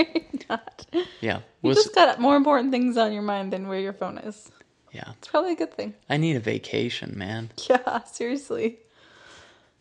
yeah. 1.21 1.39
You 1.39 1.43
We'll 1.63 1.75
just 1.75 1.95
got 1.95 2.21
more 2.21 2.37
important 2.37 2.71
things 2.73 2.97
on 2.97 3.13
your 3.13 3.23
mind 3.23 3.53
than 3.53 3.69
where 3.69 3.79
your 3.79 3.93
phone 3.93 4.19
is. 4.19 4.51
yeah. 4.93 5.13
It's 5.19 5.29
probably 5.29 5.53
a 5.53 5.57
good 5.57 5.73
thing. 5.75 5.95
I 6.11 6.17
need 6.17 6.37
a 6.37 6.41
vacation, 6.41 7.17
man. 7.17 7.51
Yeah, 7.69 8.03
seriously. 8.05 8.79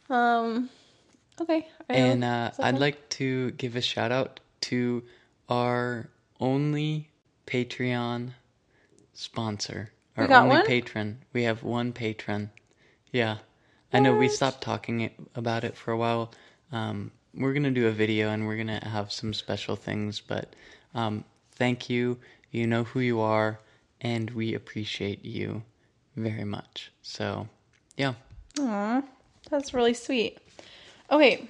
Um. 0.09 0.69
Okay. 1.39 1.67
And 1.89 2.23
uh, 2.23 2.51
I'd 2.59 2.75
all? 2.75 2.79
like 2.81 3.09
to 3.09 3.51
give 3.51 3.75
a 3.75 3.81
shout 3.81 4.11
out 4.11 4.39
to 4.61 5.03
our 5.49 6.09
only 6.39 7.09
Patreon 7.47 8.31
sponsor. 9.13 9.91
Our 10.17 10.27
got 10.27 10.43
only 10.43 10.57
one? 10.57 10.65
patron. 10.65 11.19
We 11.33 11.43
have 11.43 11.63
one 11.63 11.93
patron. 11.93 12.51
Yeah. 13.11 13.37
I 13.93 13.99
know 13.99 14.15
we 14.15 14.29
stopped 14.29 14.61
talking 14.61 15.09
about 15.35 15.63
it 15.63 15.75
for 15.75 15.91
a 15.91 15.97
while. 15.97 16.31
Um, 16.71 17.11
we're 17.33 17.53
to 17.63 17.71
do 17.71 17.87
a 17.87 17.91
video 17.91 18.29
and 18.29 18.45
we're 18.45 18.57
to 18.67 18.87
have 18.87 19.11
some 19.11 19.33
special 19.33 19.75
things, 19.75 20.19
but 20.19 20.53
um, 20.93 21.23
thank 21.53 21.89
you. 21.89 22.17
You 22.51 22.67
know 22.67 22.83
who 22.83 22.99
you 22.99 23.21
are, 23.21 23.59
and 24.01 24.29
we 24.31 24.53
appreciate 24.53 25.23
you 25.23 25.63
very 26.15 26.43
much. 26.43 26.91
So, 27.01 27.47
yeah. 27.95 28.13
Aw, 28.59 29.01
that's 29.49 29.73
really 29.73 29.93
sweet. 29.93 30.37
Okay. 31.09 31.47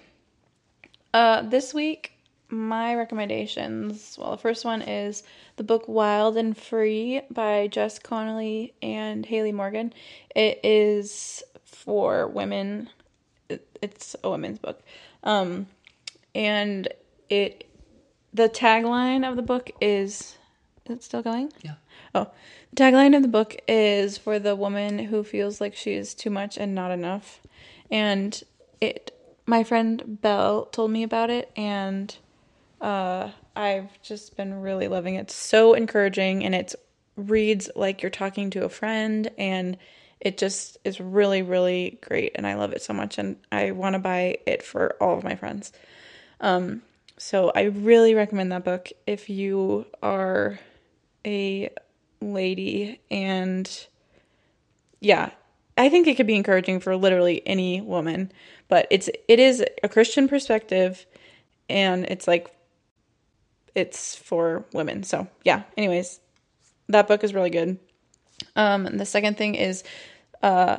Uh, 1.13 1.41
this 1.41 1.73
week, 1.73 2.11
my 2.49 2.95
recommendations. 2.95 4.17
Well, 4.19 4.31
the 4.31 4.37
first 4.37 4.65
one 4.65 4.81
is 4.81 5.23
the 5.55 5.63
book 5.63 5.87
Wild 5.87 6.37
and 6.37 6.55
Free 6.55 7.21
by 7.31 7.67
Jess 7.67 7.97
Connolly 7.97 8.73
and 8.81 9.25
Hayley 9.25 9.51
Morgan. 9.51 9.93
It 10.35 10.59
is 10.63 11.43
for 11.63 12.27
women. 12.27 12.89
It's 13.81 14.15
a 14.23 14.29
women's 14.29 14.59
book. 14.59 14.81
Um, 15.23 15.67
and 16.33 16.87
it 17.29 17.67
the 18.33 18.49
tagline 18.49 19.29
of 19.29 19.35
the 19.35 19.41
book 19.41 19.71
is 19.81 20.37
is 20.85 20.97
it 20.97 21.03
still 21.03 21.21
going? 21.21 21.51
Yeah. 21.61 21.75
Oh, 22.13 22.29
the 22.73 22.83
tagline 22.83 23.15
of 23.15 23.21
the 23.21 23.27
book 23.27 23.55
is 23.67 24.17
for 24.17 24.39
the 24.39 24.55
woman 24.55 24.99
who 24.99 25.23
feels 25.23 25.61
like 25.61 25.75
she 25.75 25.93
is 25.93 26.13
too 26.13 26.29
much 26.29 26.57
and 26.57 26.73
not 26.75 26.91
enough. 26.91 27.41
And 27.89 28.41
it, 28.79 29.11
my 29.45 29.63
friend 29.63 30.19
Belle 30.21 30.65
told 30.65 30.91
me 30.91 31.03
about 31.03 31.29
it, 31.29 31.51
and 31.55 32.15
uh, 32.79 33.29
I've 33.55 34.01
just 34.01 34.35
been 34.35 34.61
really 34.61 34.87
loving 34.87 35.15
it. 35.15 35.21
It's 35.21 35.35
so 35.35 35.73
encouraging, 35.73 36.43
and 36.43 36.55
it 36.55 36.73
reads 37.15 37.69
like 37.75 38.01
you're 38.01 38.09
talking 38.09 38.49
to 38.51 38.65
a 38.65 38.69
friend, 38.69 39.29
and 39.37 39.77
it 40.21 40.37
just 40.37 40.77
is 40.83 40.99
really, 40.99 41.41
really 41.41 41.99
great. 42.01 42.31
And 42.35 42.47
I 42.47 42.55
love 42.55 42.73
it 42.73 42.81
so 42.81 42.93
much, 42.93 43.17
and 43.17 43.37
I 43.51 43.71
want 43.71 43.93
to 43.93 43.99
buy 43.99 44.37
it 44.45 44.63
for 44.63 44.95
all 45.01 45.17
of 45.17 45.23
my 45.23 45.35
friends. 45.35 45.71
Um, 46.39 46.81
so 47.17 47.51
I 47.53 47.63
really 47.63 48.15
recommend 48.15 48.51
that 48.51 48.63
book 48.63 48.89
if 49.05 49.29
you 49.29 49.85
are 50.01 50.59
a 51.25 51.69
lady 52.21 52.99
and 53.09 53.87
yeah 54.99 55.31
i 55.77 55.89
think 55.89 56.07
it 56.07 56.15
could 56.15 56.27
be 56.27 56.35
encouraging 56.35 56.79
for 56.79 56.95
literally 56.95 57.45
any 57.47 57.81
woman 57.81 58.31
but 58.67 58.87
it's 58.91 59.09
it 59.27 59.39
is 59.39 59.63
a 59.83 59.89
christian 59.89 60.27
perspective 60.27 61.05
and 61.69 62.05
it's 62.05 62.27
like 62.27 62.55
it's 63.73 64.15
for 64.15 64.65
women 64.73 65.03
so 65.03 65.27
yeah 65.43 65.63
anyways 65.77 66.19
that 66.89 67.07
book 67.07 67.23
is 67.23 67.33
really 67.33 67.49
good 67.49 67.77
um 68.55 68.83
the 68.97 69.05
second 69.05 69.37
thing 69.37 69.55
is 69.55 69.83
uh 70.43 70.77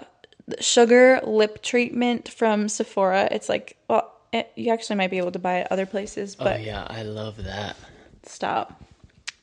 sugar 0.60 1.20
lip 1.24 1.62
treatment 1.62 2.28
from 2.28 2.68
sephora 2.68 3.28
it's 3.30 3.48
like 3.48 3.76
well 3.88 4.12
it, 4.32 4.50
you 4.56 4.72
actually 4.72 4.96
might 4.96 5.10
be 5.10 5.18
able 5.18 5.30
to 5.32 5.38
buy 5.38 5.58
it 5.58 5.68
other 5.70 5.86
places 5.86 6.34
but 6.36 6.58
oh, 6.60 6.62
yeah. 6.62 6.86
I 6.88 7.02
love 7.02 7.42
that. 7.44 7.76
stop 8.24 8.82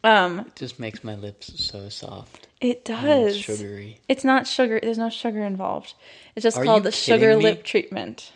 um 0.04 0.40
It 0.40 0.56
just 0.56 0.80
makes 0.80 1.04
my 1.04 1.16
lips 1.16 1.64
so 1.64 1.90
soft. 1.90 2.48
it 2.62 2.86
does 2.86 3.38
sugary. 3.38 4.00
It's 4.10 4.24
not 4.24 4.48
sugar. 4.48 4.80
There's 4.82 4.98
no 4.98 5.10
sugar 5.10 5.44
involved. 5.44 5.94
It's 6.36 6.44
just 6.44 6.58
Are 6.58 6.64
called 6.66 6.84
the 6.84 6.92
sugar 6.92 7.36
me? 7.38 7.44
lip 7.44 7.64
treatment. 7.64 8.32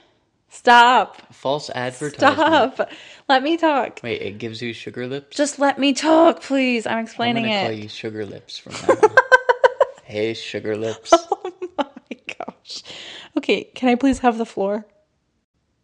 Stop. 0.49 1.33
False 1.33 1.69
advertisement. 1.71 2.75
Stop. 2.75 2.89
Let 3.27 3.41
me 3.43 3.57
talk. 3.57 3.99
Wait, 4.03 4.21
it 4.21 4.37
gives 4.37 4.61
you 4.61 4.71
sugar 4.73 5.07
lips? 5.07 5.35
Just 5.35 5.57
let 5.57 5.79
me 5.79 5.93
talk, 5.93 6.41
please. 6.43 6.85
I'm 6.85 6.97
I'm 6.99 7.03
explaining 7.05 7.45
gonna 7.45 7.55
it. 7.55 7.63
call 7.63 7.71
you 7.71 7.89
sugar 7.89 8.25
lips 8.25 8.59
from 8.59 8.73
now 8.73 9.07
on. 9.09 9.15
hey, 10.03 10.33
sugar 10.35 10.77
lips. 10.77 11.11
Okay, 13.43 13.65
can 13.75 13.89
I 13.89 13.95
please 13.95 14.19
have 14.19 14.37
the 14.37 14.45
floor? 14.45 14.85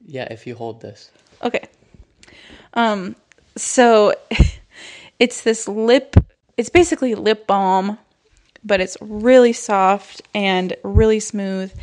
Yeah, 0.05 0.31
if 0.31 0.47
you 0.47 0.55
hold 0.55 0.79
this. 0.79 1.11
Okay. 1.43 1.67
Um 2.73 3.17
so 3.57 4.13
it's 5.19 5.41
this 5.41 5.67
lip 5.67 6.15
it's 6.55 6.69
basically 6.69 7.15
lip 7.15 7.47
balm, 7.47 7.97
but 8.63 8.79
it's 8.79 8.95
really 9.01 9.51
soft 9.51 10.21
and 10.33 10.73
really 10.83 11.19
smooth 11.19 11.73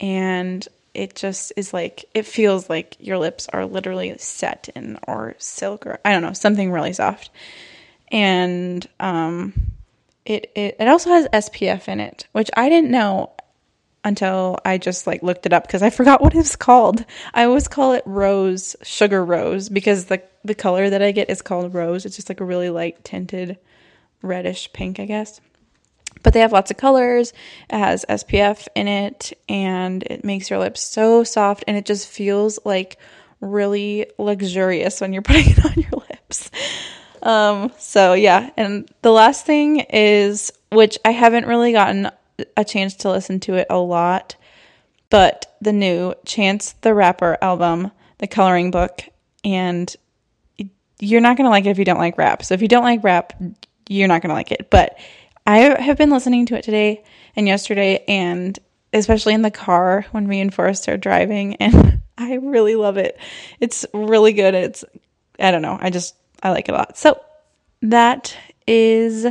and 0.00 0.66
it 0.94 1.14
just 1.14 1.52
is 1.56 1.74
like 1.74 2.06
it 2.14 2.24
feels 2.24 2.70
like 2.70 2.96
your 2.98 3.18
lips 3.18 3.48
are 3.52 3.66
literally 3.66 4.16
satin 4.16 4.98
or 5.06 5.34
silk 5.36 5.86
or 5.86 5.98
I 6.06 6.12
don't 6.12 6.22
know, 6.22 6.32
something 6.32 6.72
really 6.72 6.94
soft. 6.94 7.28
And 8.10 8.88
um 8.98 9.52
it 10.24 10.50
it, 10.54 10.76
it 10.80 10.88
also 10.88 11.10
has 11.10 11.28
SPF 11.34 11.86
in 11.86 12.00
it, 12.00 12.26
which 12.32 12.48
I 12.56 12.70
didn't 12.70 12.90
know 12.90 13.32
until 14.04 14.58
I 14.64 14.78
just 14.78 15.06
like 15.06 15.22
looked 15.22 15.46
it 15.46 15.52
up 15.52 15.66
because 15.66 15.82
I 15.82 15.90
forgot 15.98 16.20
what 16.20 16.34
it's 16.34 16.56
called. 16.56 17.04
I 17.34 17.44
always 17.44 17.68
call 17.68 17.92
it 17.92 18.02
rose, 18.06 18.76
sugar 18.82 19.24
rose, 19.24 19.68
because 19.68 20.06
the 20.06 20.22
the 20.44 20.54
color 20.54 20.90
that 20.90 21.02
I 21.02 21.12
get 21.12 21.30
is 21.30 21.42
called 21.42 21.74
rose. 21.74 22.06
It's 22.06 22.16
just 22.16 22.28
like 22.28 22.40
a 22.40 22.44
really 22.44 22.70
light 22.70 23.04
tinted 23.04 23.58
reddish 24.22 24.72
pink, 24.72 24.98
I 25.00 25.04
guess. 25.04 25.40
But 26.22 26.32
they 26.32 26.40
have 26.40 26.52
lots 26.52 26.70
of 26.70 26.76
colors. 26.76 27.32
It 27.70 27.78
has 27.78 28.04
SPF 28.08 28.66
in 28.74 28.88
it 28.88 29.32
and 29.48 30.02
it 30.02 30.24
makes 30.24 30.50
your 30.50 30.58
lips 30.58 30.82
so 30.82 31.22
soft 31.22 31.64
and 31.68 31.76
it 31.76 31.86
just 31.86 32.08
feels 32.08 32.58
like 32.64 32.98
really 33.40 34.06
luxurious 34.18 35.00
when 35.00 35.12
you're 35.12 35.22
putting 35.30 35.50
it 35.50 35.64
on 35.64 35.74
your 35.74 36.02
lips. 36.10 36.50
Um, 37.22 37.72
so 37.78 38.14
yeah, 38.14 38.50
and 38.56 38.88
the 39.02 39.12
last 39.12 39.44
thing 39.44 39.80
is 39.80 40.52
which 40.70 40.98
I 41.04 41.10
haven't 41.10 41.46
really 41.46 41.72
gotten 41.72 42.10
a 42.56 42.64
chance 42.64 42.94
to 42.96 43.10
listen 43.10 43.40
to 43.40 43.54
it 43.54 43.66
a 43.70 43.78
lot, 43.78 44.36
but 45.10 45.56
the 45.60 45.72
new 45.72 46.14
Chance 46.24 46.72
the 46.80 46.94
Rapper 46.94 47.38
album, 47.42 47.90
the 48.18 48.26
coloring 48.26 48.70
book, 48.70 49.02
and 49.44 49.94
you're 51.00 51.20
not 51.20 51.36
gonna 51.36 51.50
like 51.50 51.66
it 51.66 51.70
if 51.70 51.78
you 51.78 51.84
don't 51.84 51.98
like 51.98 52.18
rap. 52.18 52.44
So 52.44 52.54
if 52.54 52.62
you 52.62 52.68
don't 52.68 52.82
like 52.82 53.04
rap, 53.04 53.32
you're 53.88 54.08
not 54.08 54.22
gonna 54.22 54.34
like 54.34 54.52
it. 54.52 54.68
But 54.70 54.98
I 55.46 55.58
have 55.80 55.96
been 55.96 56.10
listening 56.10 56.46
to 56.46 56.56
it 56.56 56.62
today 56.62 57.04
and 57.36 57.46
yesterday, 57.46 58.04
and 58.06 58.58
especially 58.92 59.34
in 59.34 59.42
the 59.42 59.50
car 59.50 60.06
when 60.10 60.26
me 60.26 60.40
and 60.40 60.52
Forrest 60.52 60.88
are 60.88 60.96
driving, 60.96 61.56
and 61.56 62.02
I 62.18 62.34
really 62.34 62.74
love 62.74 62.96
it. 62.96 63.18
It's 63.60 63.86
really 63.94 64.32
good. 64.32 64.54
It's 64.54 64.84
I 65.38 65.50
don't 65.50 65.62
know. 65.62 65.78
I 65.80 65.90
just 65.90 66.14
I 66.42 66.50
like 66.50 66.68
it 66.68 66.72
a 66.72 66.76
lot. 66.76 66.98
So 66.98 67.20
that 67.82 68.36
is 68.66 69.26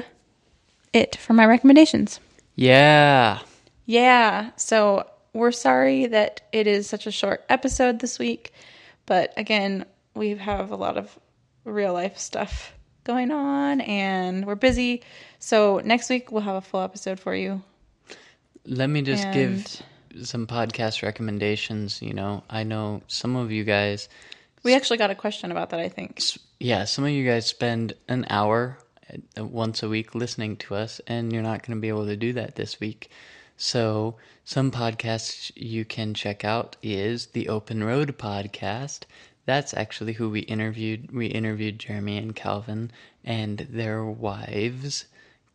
it 0.94 1.16
for 1.18 1.34
my 1.34 1.46
recommendations. 1.46 2.20
Yeah. 2.58 3.40
Yeah. 3.86 4.52
So 4.58 5.10
we're 5.34 5.52
sorry 5.54 6.08
that 6.08 6.42
it 6.52 6.68
is 6.68 6.90
such 6.90 7.08
a 7.08 7.12
short 7.12 7.46
episode 7.48 8.00
this 8.00 8.20
week, 8.20 8.52
but 9.06 9.32
again, 9.38 9.86
we 10.16 10.36
have 10.36 10.72
a 10.72 10.76
lot 10.76 10.98
of 10.98 11.18
real 11.64 11.94
life 11.94 12.18
stuff 12.18 12.74
going 13.04 13.32
on 13.32 13.80
and 13.82 14.46
we're 14.46 14.56
busy. 14.56 15.04
So 15.40 15.80
next 15.86 16.10
week 16.10 16.32
we'll 16.32 16.42
have 16.42 16.56
a 16.56 16.62
full 16.62 16.82
episode 16.82 17.20
for 17.20 17.36
you. 17.36 17.62
Let 18.66 18.90
me 18.90 19.02
just 19.04 19.32
give 19.32 19.82
some 20.24 20.48
podcast 20.48 21.04
recommendations. 21.04 22.02
You 22.02 22.14
know, 22.14 22.44
I 22.50 22.64
know 22.64 23.04
some 23.08 23.36
of 23.36 23.52
you 23.52 23.64
guys, 23.64 24.10
We 24.64 24.74
actually 24.74 24.98
got 24.98 25.12
a 25.12 25.16
question 25.16 25.52
about 25.52 25.70
that, 25.70 25.80
I 25.80 25.88
think. 25.90 26.22
yeah, 26.60 26.86
some 26.86 27.06
of 27.06 27.12
you 27.12 27.26
guys 27.26 27.46
spend 27.46 27.94
an 28.10 28.26
hour 28.30 28.80
once 29.38 29.84
a 29.84 29.90
week 29.90 30.16
listening 30.16 30.58
to 30.58 30.76
us, 30.76 31.02
and 31.08 31.32
you're 31.32 31.42
not 31.42 31.66
going 31.66 31.78
to 31.78 31.82
be 31.82 31.90
able 31.90 32.06
to 32.06 32.18
do 32.18 32.34
that 32.34 32.56
this 32.56 32.80
week. 32.80 33.10
So, 33.58 34.16
some 34.46 34.70
podcasts 34.72 35.52
you 35.56 35.84
can 35.84 36.14
check 36.14 36.46
out 36.46 36.76
is 36.84 37.28
the 37.28 37.50
Open 37.50 37.84
Road 37.84 38.18
podcast. 38.18 39.02
That's 39.46 39.74
actually 39.74 40.14
who 40.14 40.30
we 40.30 40.42
interviewed. 40.42 41.12
We 41.12 41.28
interviewed 41.28 41.80
Jeremy 41.80 42.18
and 42.18 42.36
Calvin 42.36 42.92
and 43.24 43.60
their 43.70 44.04
wives, 44.06 45.06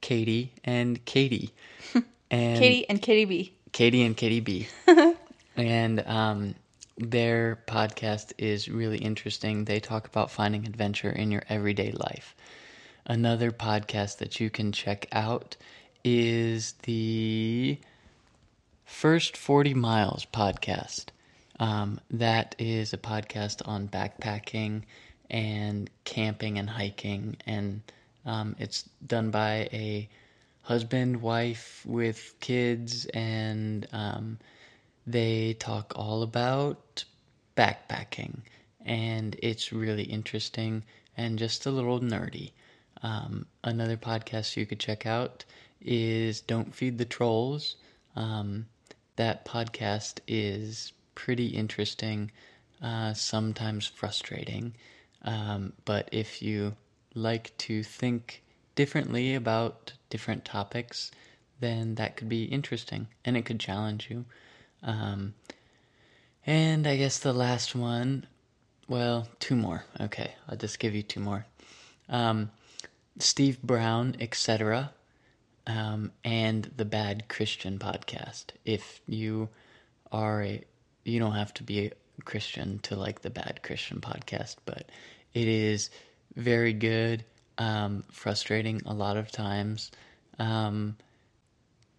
Katie 0.00 0.52
and 0.64 1.04
Katie. 1.04 1.50
And 2.30 2.58
Katie 2.58 2.88
and 2.88 3.02
Katie 3.02 3.26
B. 3.26 3.52
Katie 3.72 4.02
and 4.02 4.16
Katie 4.16 4.40
B. 4.40 4.66
and 5.56 6.02
um, 6.06 6.54
their 6.96 7.58
podcast 7.66 8.32
is 8.38 8.70
really 8.70 8.96
interesting. 8.96 9.66
They 9.66 9.80
talk 9.80 10.06
about 10.06 10.30
finding 10.30 10.66
adventure 10.66 11.10
in 11.10 11.30
your 11.30 11.42
everyday 11.50 11.92
life. 11.92 12.34
Another 13.06 13.50
podcast 13.50 14.18
that 14.18 14.38
you 14.38 14.48
can 14.48 14.70
check 14.70 15.08
out 15.10 15.56
is 16.04 16.74
the 16.84 17.76
First 18.84 19.36
40 19.36 19.74
Miles 19.74 20.24
podcast. 20.32 21.06
Um, 21.58 22.00
that 22.12 22.54
is 22.60 22.92
a 22.92 22.98
podcast 22.98 23.60
on 23.66 23.88
backpacking 23.88 24.82
and 25.28 25.90
camping 26.04 26.58
and 26.60 26.70
hiking, 26.70 27.36
and 27.44 27.82
um, 28.24 28.54
it's 28.60 28.88
done 29.04 29.32
by 29.32 29.68
a 29.72 30.08
husband, 30.62 31.20
wife 31.22 31.82
with 31.84 32.34
kids, 32.38 33.06
and 33.06 33.88
um, 33.92 34.38
they 35.08 35.54
talk 35.54 35.92
all 35.96 36.22
about 36.22 37.04
backpacking, 37.56 38.42
and 38.86 39.34
it's 39.42 39.72
really 39.72 40.04
interesting 40.04 40.84
and 41.16 41.36
just 41.36 41.66
a 41.66 41.70
little 41.72 41.98
nerdy. 41.98 42.52
Um, 43.02 43.46
another 43.64 43.96
podcast 43.96 44.56
you 44.56 44.66
could 44.66 44.78
check 44.80 45.06
out 45.06 45.44
is 45.80 46.40
Don't 46.40 46.74
Feed 46.74 46.98
the 46.98 47.04
Trolls. 47.04 47.76
Um, 48.14 48.66
that 49.16 49.44
podcast 49.44 50.20
is 50.26 50.92
pretty 51.14 51.48
interesting, 51.48 52.30
uh, 52.82 53.14
sometimes 53.14 53.86
frustrating. 53.86 54.74
Um, 55.22 55.72
but 55.84 56.08
if 56.12 56.42
you 56.42 56.76
like 57.14 57.56
to 57.58 57.82
think 57.82 58.42
differently 58.74 59.34
about 59.34 59.92
different 60.10 60.44
topics, 60.44 61.10
then 61.60 61.94
that 61.96 62.16
could 62.16 62.28
be 62.28 62.44
interesting 62.44 63.08
and 63.24 63.36
it 63.36 63.44
could 63.44 63.60
challenge 63.60 64.08
you. 64.10 64.24
Um, 64.82 65.34
and 66.44 66.86
I 66.86 66.96
guess 66.96 67.18
the 67.18 67.32
last 67.32 67.74
one, 67.74 68.26
well, 68.88 69.28
two 69.38 69.54
more. 69.54 69.84
Okay, 70.00 70.32
I'll 70.48 70.56
just 70.56 70.78
give 70.78 70.94
you 70.94 71.02
two 71.02 71.20
more. 71.20 71.46
Um, 72.08 72.50
Steve 73.18 73.60
Brown, 73.62 74.16
etc., 74.20 74.92
um, 75.66 76.10
and 76.24 76.70
the 76.76 76.84
Bad 76.84 77.28
Christian 77.28 77.78
podcast. 77.78 78.46
If 78.64 79.00
you 79.06 79.48
are 80.10 80.42
a, 80.42 80.62
you 81.04 81.18
don't 81.18 81.34
have 81.34 81.54
to 81.54 81.62
be 81.62 81.86
a 81.86 82.22
Christian 82.24 82.78
to 82.80 82.96
like 82.96 83.22
the 83.22 83.30
Bad 83.30 83.60
Christian 83.62 84.00
podcast, 84.00 84.56
but 84.64 84.90
it 85.34 85.48
is 85.48 85.90
very 86.36 86.72
good, 86.72 87.24
um, 87.58 88.04
frustrating 88.10 88.80
a 88.86 88.94
lot 88.94 89.16
of 89.16 89.30
times. 89.30 89.90
Um, 90.38 90.96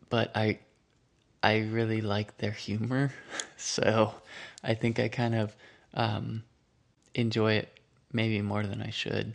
but 0.09 0.31
I 0.35 0.59
I 1.41 1.59
really 1.59 2.01
like 2.01 2.37
their 2.37 2.51
humor, 2.51 3.11
so 3.57 4.13
I 4.63 4.73
think 4.73 4.99
I 4.99 5.07
kind 5.07 5.35
of 5.35 5.55
um, 5.93 6.43
enjoy 7.13 7.53
it 7.53 7.69
maybe 8.11 8.41
more 8.41 8.63
than 8.63 8.81
I 8.81 8.91
should, 8.91 9.33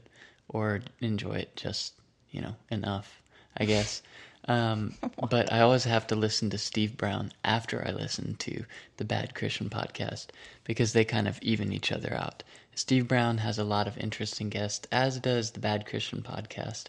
or 0.48 0.80
enjoy 1.00 1.34
it 1.34 1.56
just 1.56 1.94
you 2.30 2.40
know 2.40 2.54
enough, 2.70 3.22
I 3.56 3.64
guess. 3.64 4.02
Um, 4.46 4.94
but 5.30 5.52
I 5.52 5.60
always 5.60 5.84
have 5.84 6.06
to 6.08 6.16
listen 6.16 6.50
to 6.50 6.58
Steve 6.58 6.96
Brown 6.96 7.32
after 7.44 7.86
I 7.86 7.90
listen 7.90 8.34
to 8.36 8.64
the 8.96 9.04
Bad 9.04 9.34
Christian 9.34 9.68
podcast 9.68 10.28
because 10.64 10.92
they 10.92 11.04
kind 11.04 11.28
of 11.28 11.38
even 11.42 11.72
each 11.72 11.92
other 11.92 12.14
out. 12.14 12.42
Steve 12.74 13.08
Brown 13.08 13.38
has 13.38 13.58
a 13.58 13.64
lot 13.64 13.88
of 13.88 13.98
interesting 13.98 14.48
guests, 14.48 14.86
as 14.92 15.18
does 15.18 15.50
the 15.50 15.60
Bad 15.60 15.86
Christian 15.86 16.22
podcast. 16.22 16.84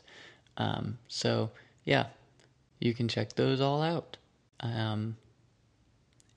Um, 0.57 0.99
so 1.07 1.51
yeah, 1.83 2.07
you 2.79 2.93
can 2.93 3.07
check 3.07 3.33
those 3.33 3.59
all 3.61 3.81
out. 3.81 4.17
Um, 4.61 5.17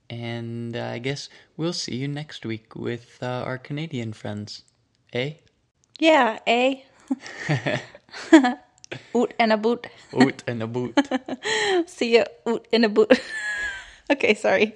and 0.09 0.75
I 0.75 0.99
guess 0.99 1.29
we'll 1.57 1.73
see 1.73 1.95
you 1.95 2.07
next 2.07 2.45
week 2.45 2.75
with 2.75 3.19
uh, 3.21 3.43
our 3.45 3.57
Canadian 3.57 4.13
friends. 4.13 4.63
Eh? 5.13 5.33
Yeah, 5.99 6.39
eh? 6.45 6.81
oot 9.15 9.33
and 9.39 9.51
a 9.53 9.57
boot. 9.57 9.87
Oot 10.19 10.43
and 10.47 10.61
a 10.63 10.67
boot. 10.67 10.97
See 11.87 12.15
you, 12.15 12.25
oot 12.47 12.67
and 12.71 12.85
a 12.85 12.89
boot. 12.89 13.11
okay, 14.11 14.33
sorry. 14.33 14.75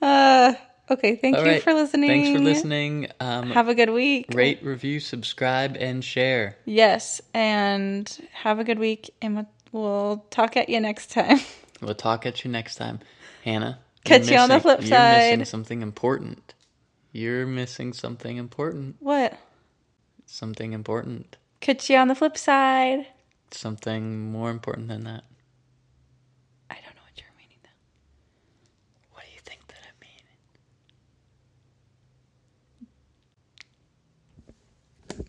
Uh, 0.00 0.54
okay, 0.90 1.16
thank 1.16 1.36
All 1.36 1.44
you 1.44 1.50
right. 1.52 1.62
for 1.62 1.74
listening. 1.74 2.08
Thanks 2.10 2.30
for 2.38 2.44
listening. 2.44 3.08
Um, 3.20 3.50
Have 3.50 3.68
a 3.68 3.74
good 3.74 3.90
week. 3.90 4.26
rate, 4.34 4.62
review, 4.62 5.00
subscribe, 5.00 5.76
and 5.78 6.04
share. 6.04 6.56
Yes, 6.64 7.20
and 7.32 8.08
have 8.32 8.58
a 8.58 8.64
good 8.64 8.78
week, 8.78 9.10
and 9.22 9.46
we'll- 9.72 10.24
talk 10.30 10.56
at 10.56 10.68
you 10.68 10.80
next 10.80 11.10
time. 11.10 11.40
We'll 11.80 11.94
talk 11.94 12.24
at 12.24 12.44
you 12.44 12.50
next 12.50 12.76
time. 12.76 13.00
Hanna. 13.44 13.78
Catch 14.04 14.24
you're 14.26 14.34
you 14.34 14.38
on 14.38 14.48
the 14.48 14.54
missing- 14.56 14.62
flip 14.62 14.80
You're 14.80 14.88
side. 14.88 15.38
missing 15.38 15.44
something 15.44 15.82
important. 15.82 16.54
You're 17.12 17.46
missing 17.46 17.92
something 17.92 18.36
important. 18.36 18.96
what? 19.00 19.36
Something 20.26 20.72
important. 20.72 21.36
Catch 21.64 21.88
you 21.88 21.96
on 21.96 22.08
the 22.08 22.14
flip 22.14 22.36
side. 22.36 23.06
Something 23.50 24.30
more 24.30 24.50
important 24.50 24.88
than 24.88 25.04
that. 25.04 25.24
I 26.68 26.74
don't 26.74 26.94
know 26.94 27.00
what 27.00 27.16
you're 27.16 27.32
meaning 27.38 27.56
though. 27.62 27.70
What 29.12 29.24
do 29.24 29.30
you 29.32 29.40
think 29.46 29.66
that 29.68 29.78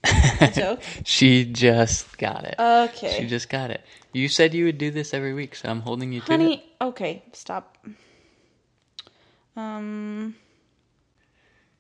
I 0.04 0.44
mean? 0.44 0.52
joke? 0.54 0.82
She 1.06 1.46
just 1.46 2.18
got 2.18 2.44
it. 2.44 2.56
Okay. 2.60 3.16
She 3.18 3.28
just 3.28 3.48
got 3.48 3.72
it. 3.72 3.80
You 4.12 4.28
said 4.28 4.54
you 4.54 4.66
would 4.66 4.78
do 4.78 4.92
this 4.92 5.14
every 5.14 5.34
week, 5.34 5.56
so 5.56 5.70
I'm 5.70 5.80
holding 5.80 6.12
you 6.12 6.20
to 6.20 6.26
it. 6.26 6.30
Honey, 6.32 6.66
okay, 6.82 7.24
stop. 7.32 7.78
Um, 9.56 10.36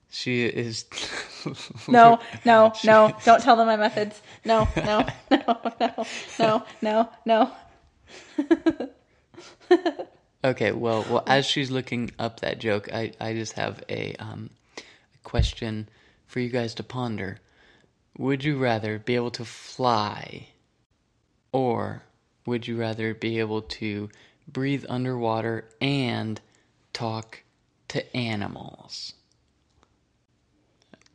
She 0.09 0.45
is. 0.45 0.85
no, 1.87 2.19
no, 2.45 2.73
no, 2.83 3.15
don't 3.25 3.41
tell 3.41 3.55
them 3.55 3.67
my 3.67 3.77
methods. 3.77 4.21
No, 4.43 4.67
no, 4.75 5.05
no, 5.31 5.61
no, 5.79 6.05
no, 6.39 6.65
no, 6.81 7.09
no. 7.25 7.51
Okay, 10.45 10.71
well, 10.71 11.03
well, 11.09 11.23
as 11.25 11.43
she's 11.47 11.71
looking 11.71 12.11
up 12.19 12.41
that 12.41 12.59
joke, 12.59 12.93
I, 12.93 13.13
I 13.19 13.33
just 13.33 13.53
have 13.53 13.83
a 13.89 14.13
um, 14.19 14.51
a 14.77 15.17
question 15.23 15.89
for 16.27 16.39
you 16.39 16.49
guys 16.49 16.75
to 16.75 16.83
ponder. 16.83 17.39
Would 18.19 18.43
you 18.43 18.59
rather 18.59 18.99
be 18.99 19.15
able 19.15 19.31
to 19.31 19.43
fly, 19.43 20.49
or 21.51 22.03
would 22.45 22.67
you 22.67 22.77
rather 22.77 23.15
be 23.15 23.39
able 23.39 23.63
to 23.63 24.11
breathe 24.47 24.85
underwater 24.87 25.67
and 25.81 26.39
talk 26.93 27.41
to 27.87 28.15
animals? 28.15 29.13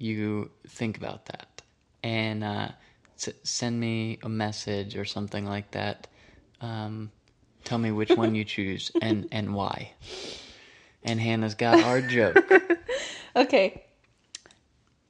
You 0.00 0.50
think 0.66 0.96
about 0.96 1.26
that, 1.26 1.60
and 2.02 2.42
uh, 2.42 2.68
s- 3.16 3.34
send 3.44 3.78
me 3.78 4.18
a 4.22 4.28
message 4.30 4.96
or 4.96 5.04
something 5.04 5.44
like 5.44 5.70
that. 5.72 6.06
Um, 6.60 7.12
Tell 7.64 7.76
me 7.78 7.90
which 7.92 8.16
one 8.16 8.34
you 8.34 8.44
choose 8.44 8.90
and 9.02 9.28
and 9.30 9.54
why. 9.54 9.92
And 11.04 11.20
Hanna's 11.20 11.54
got 11.54 11.84
our 11.84 12.00
joke. 12.00 12.50
Okay. 13.36 13.84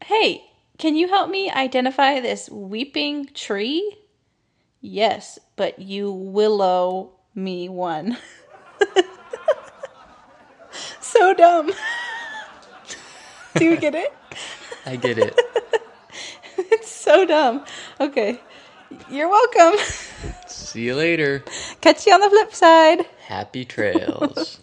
Hey, 0.05 0.45
can 0.77 0.95
you 0.95 1.09
help 1.09 1.31
me 1.31 1.51
identify 1.51 2.21
this 2.21 2.51
weeping 2.51 3.25
tree? 3.33 3.97
Yes, 4.83 5.39
but 5.57 5.79
you 5.79 6.13
willow 6.13 7.13
me 7.35 7.71
one. 7.71 8.19
so 11.01 11.33
dumb. 11.33 11.73
Do 13.57 13.65
you 13.65 13.79
get 13.79 13.95
it? 13.95 14.13
I 14.87 14.97
get 14.97 15.19
it. 15.19 15.39
It's 16.73 16.91
so 16.91 17.25
dumb. 17.25 17.65
Okay. 18.01 18.41
You're 19.11 19.29
welcome. 19.29 19.79
See 20.47 20.83
you 20.87 20.95
later. 20.95 21.45
Catch 21.81 22.07
you 22.07 22.13
on 22.15 22.21
the 22.21 22.31
flip 22.31 22.55
side. 22.55 23.07
Happy 23.27 23.65
trails. 23.65 24.61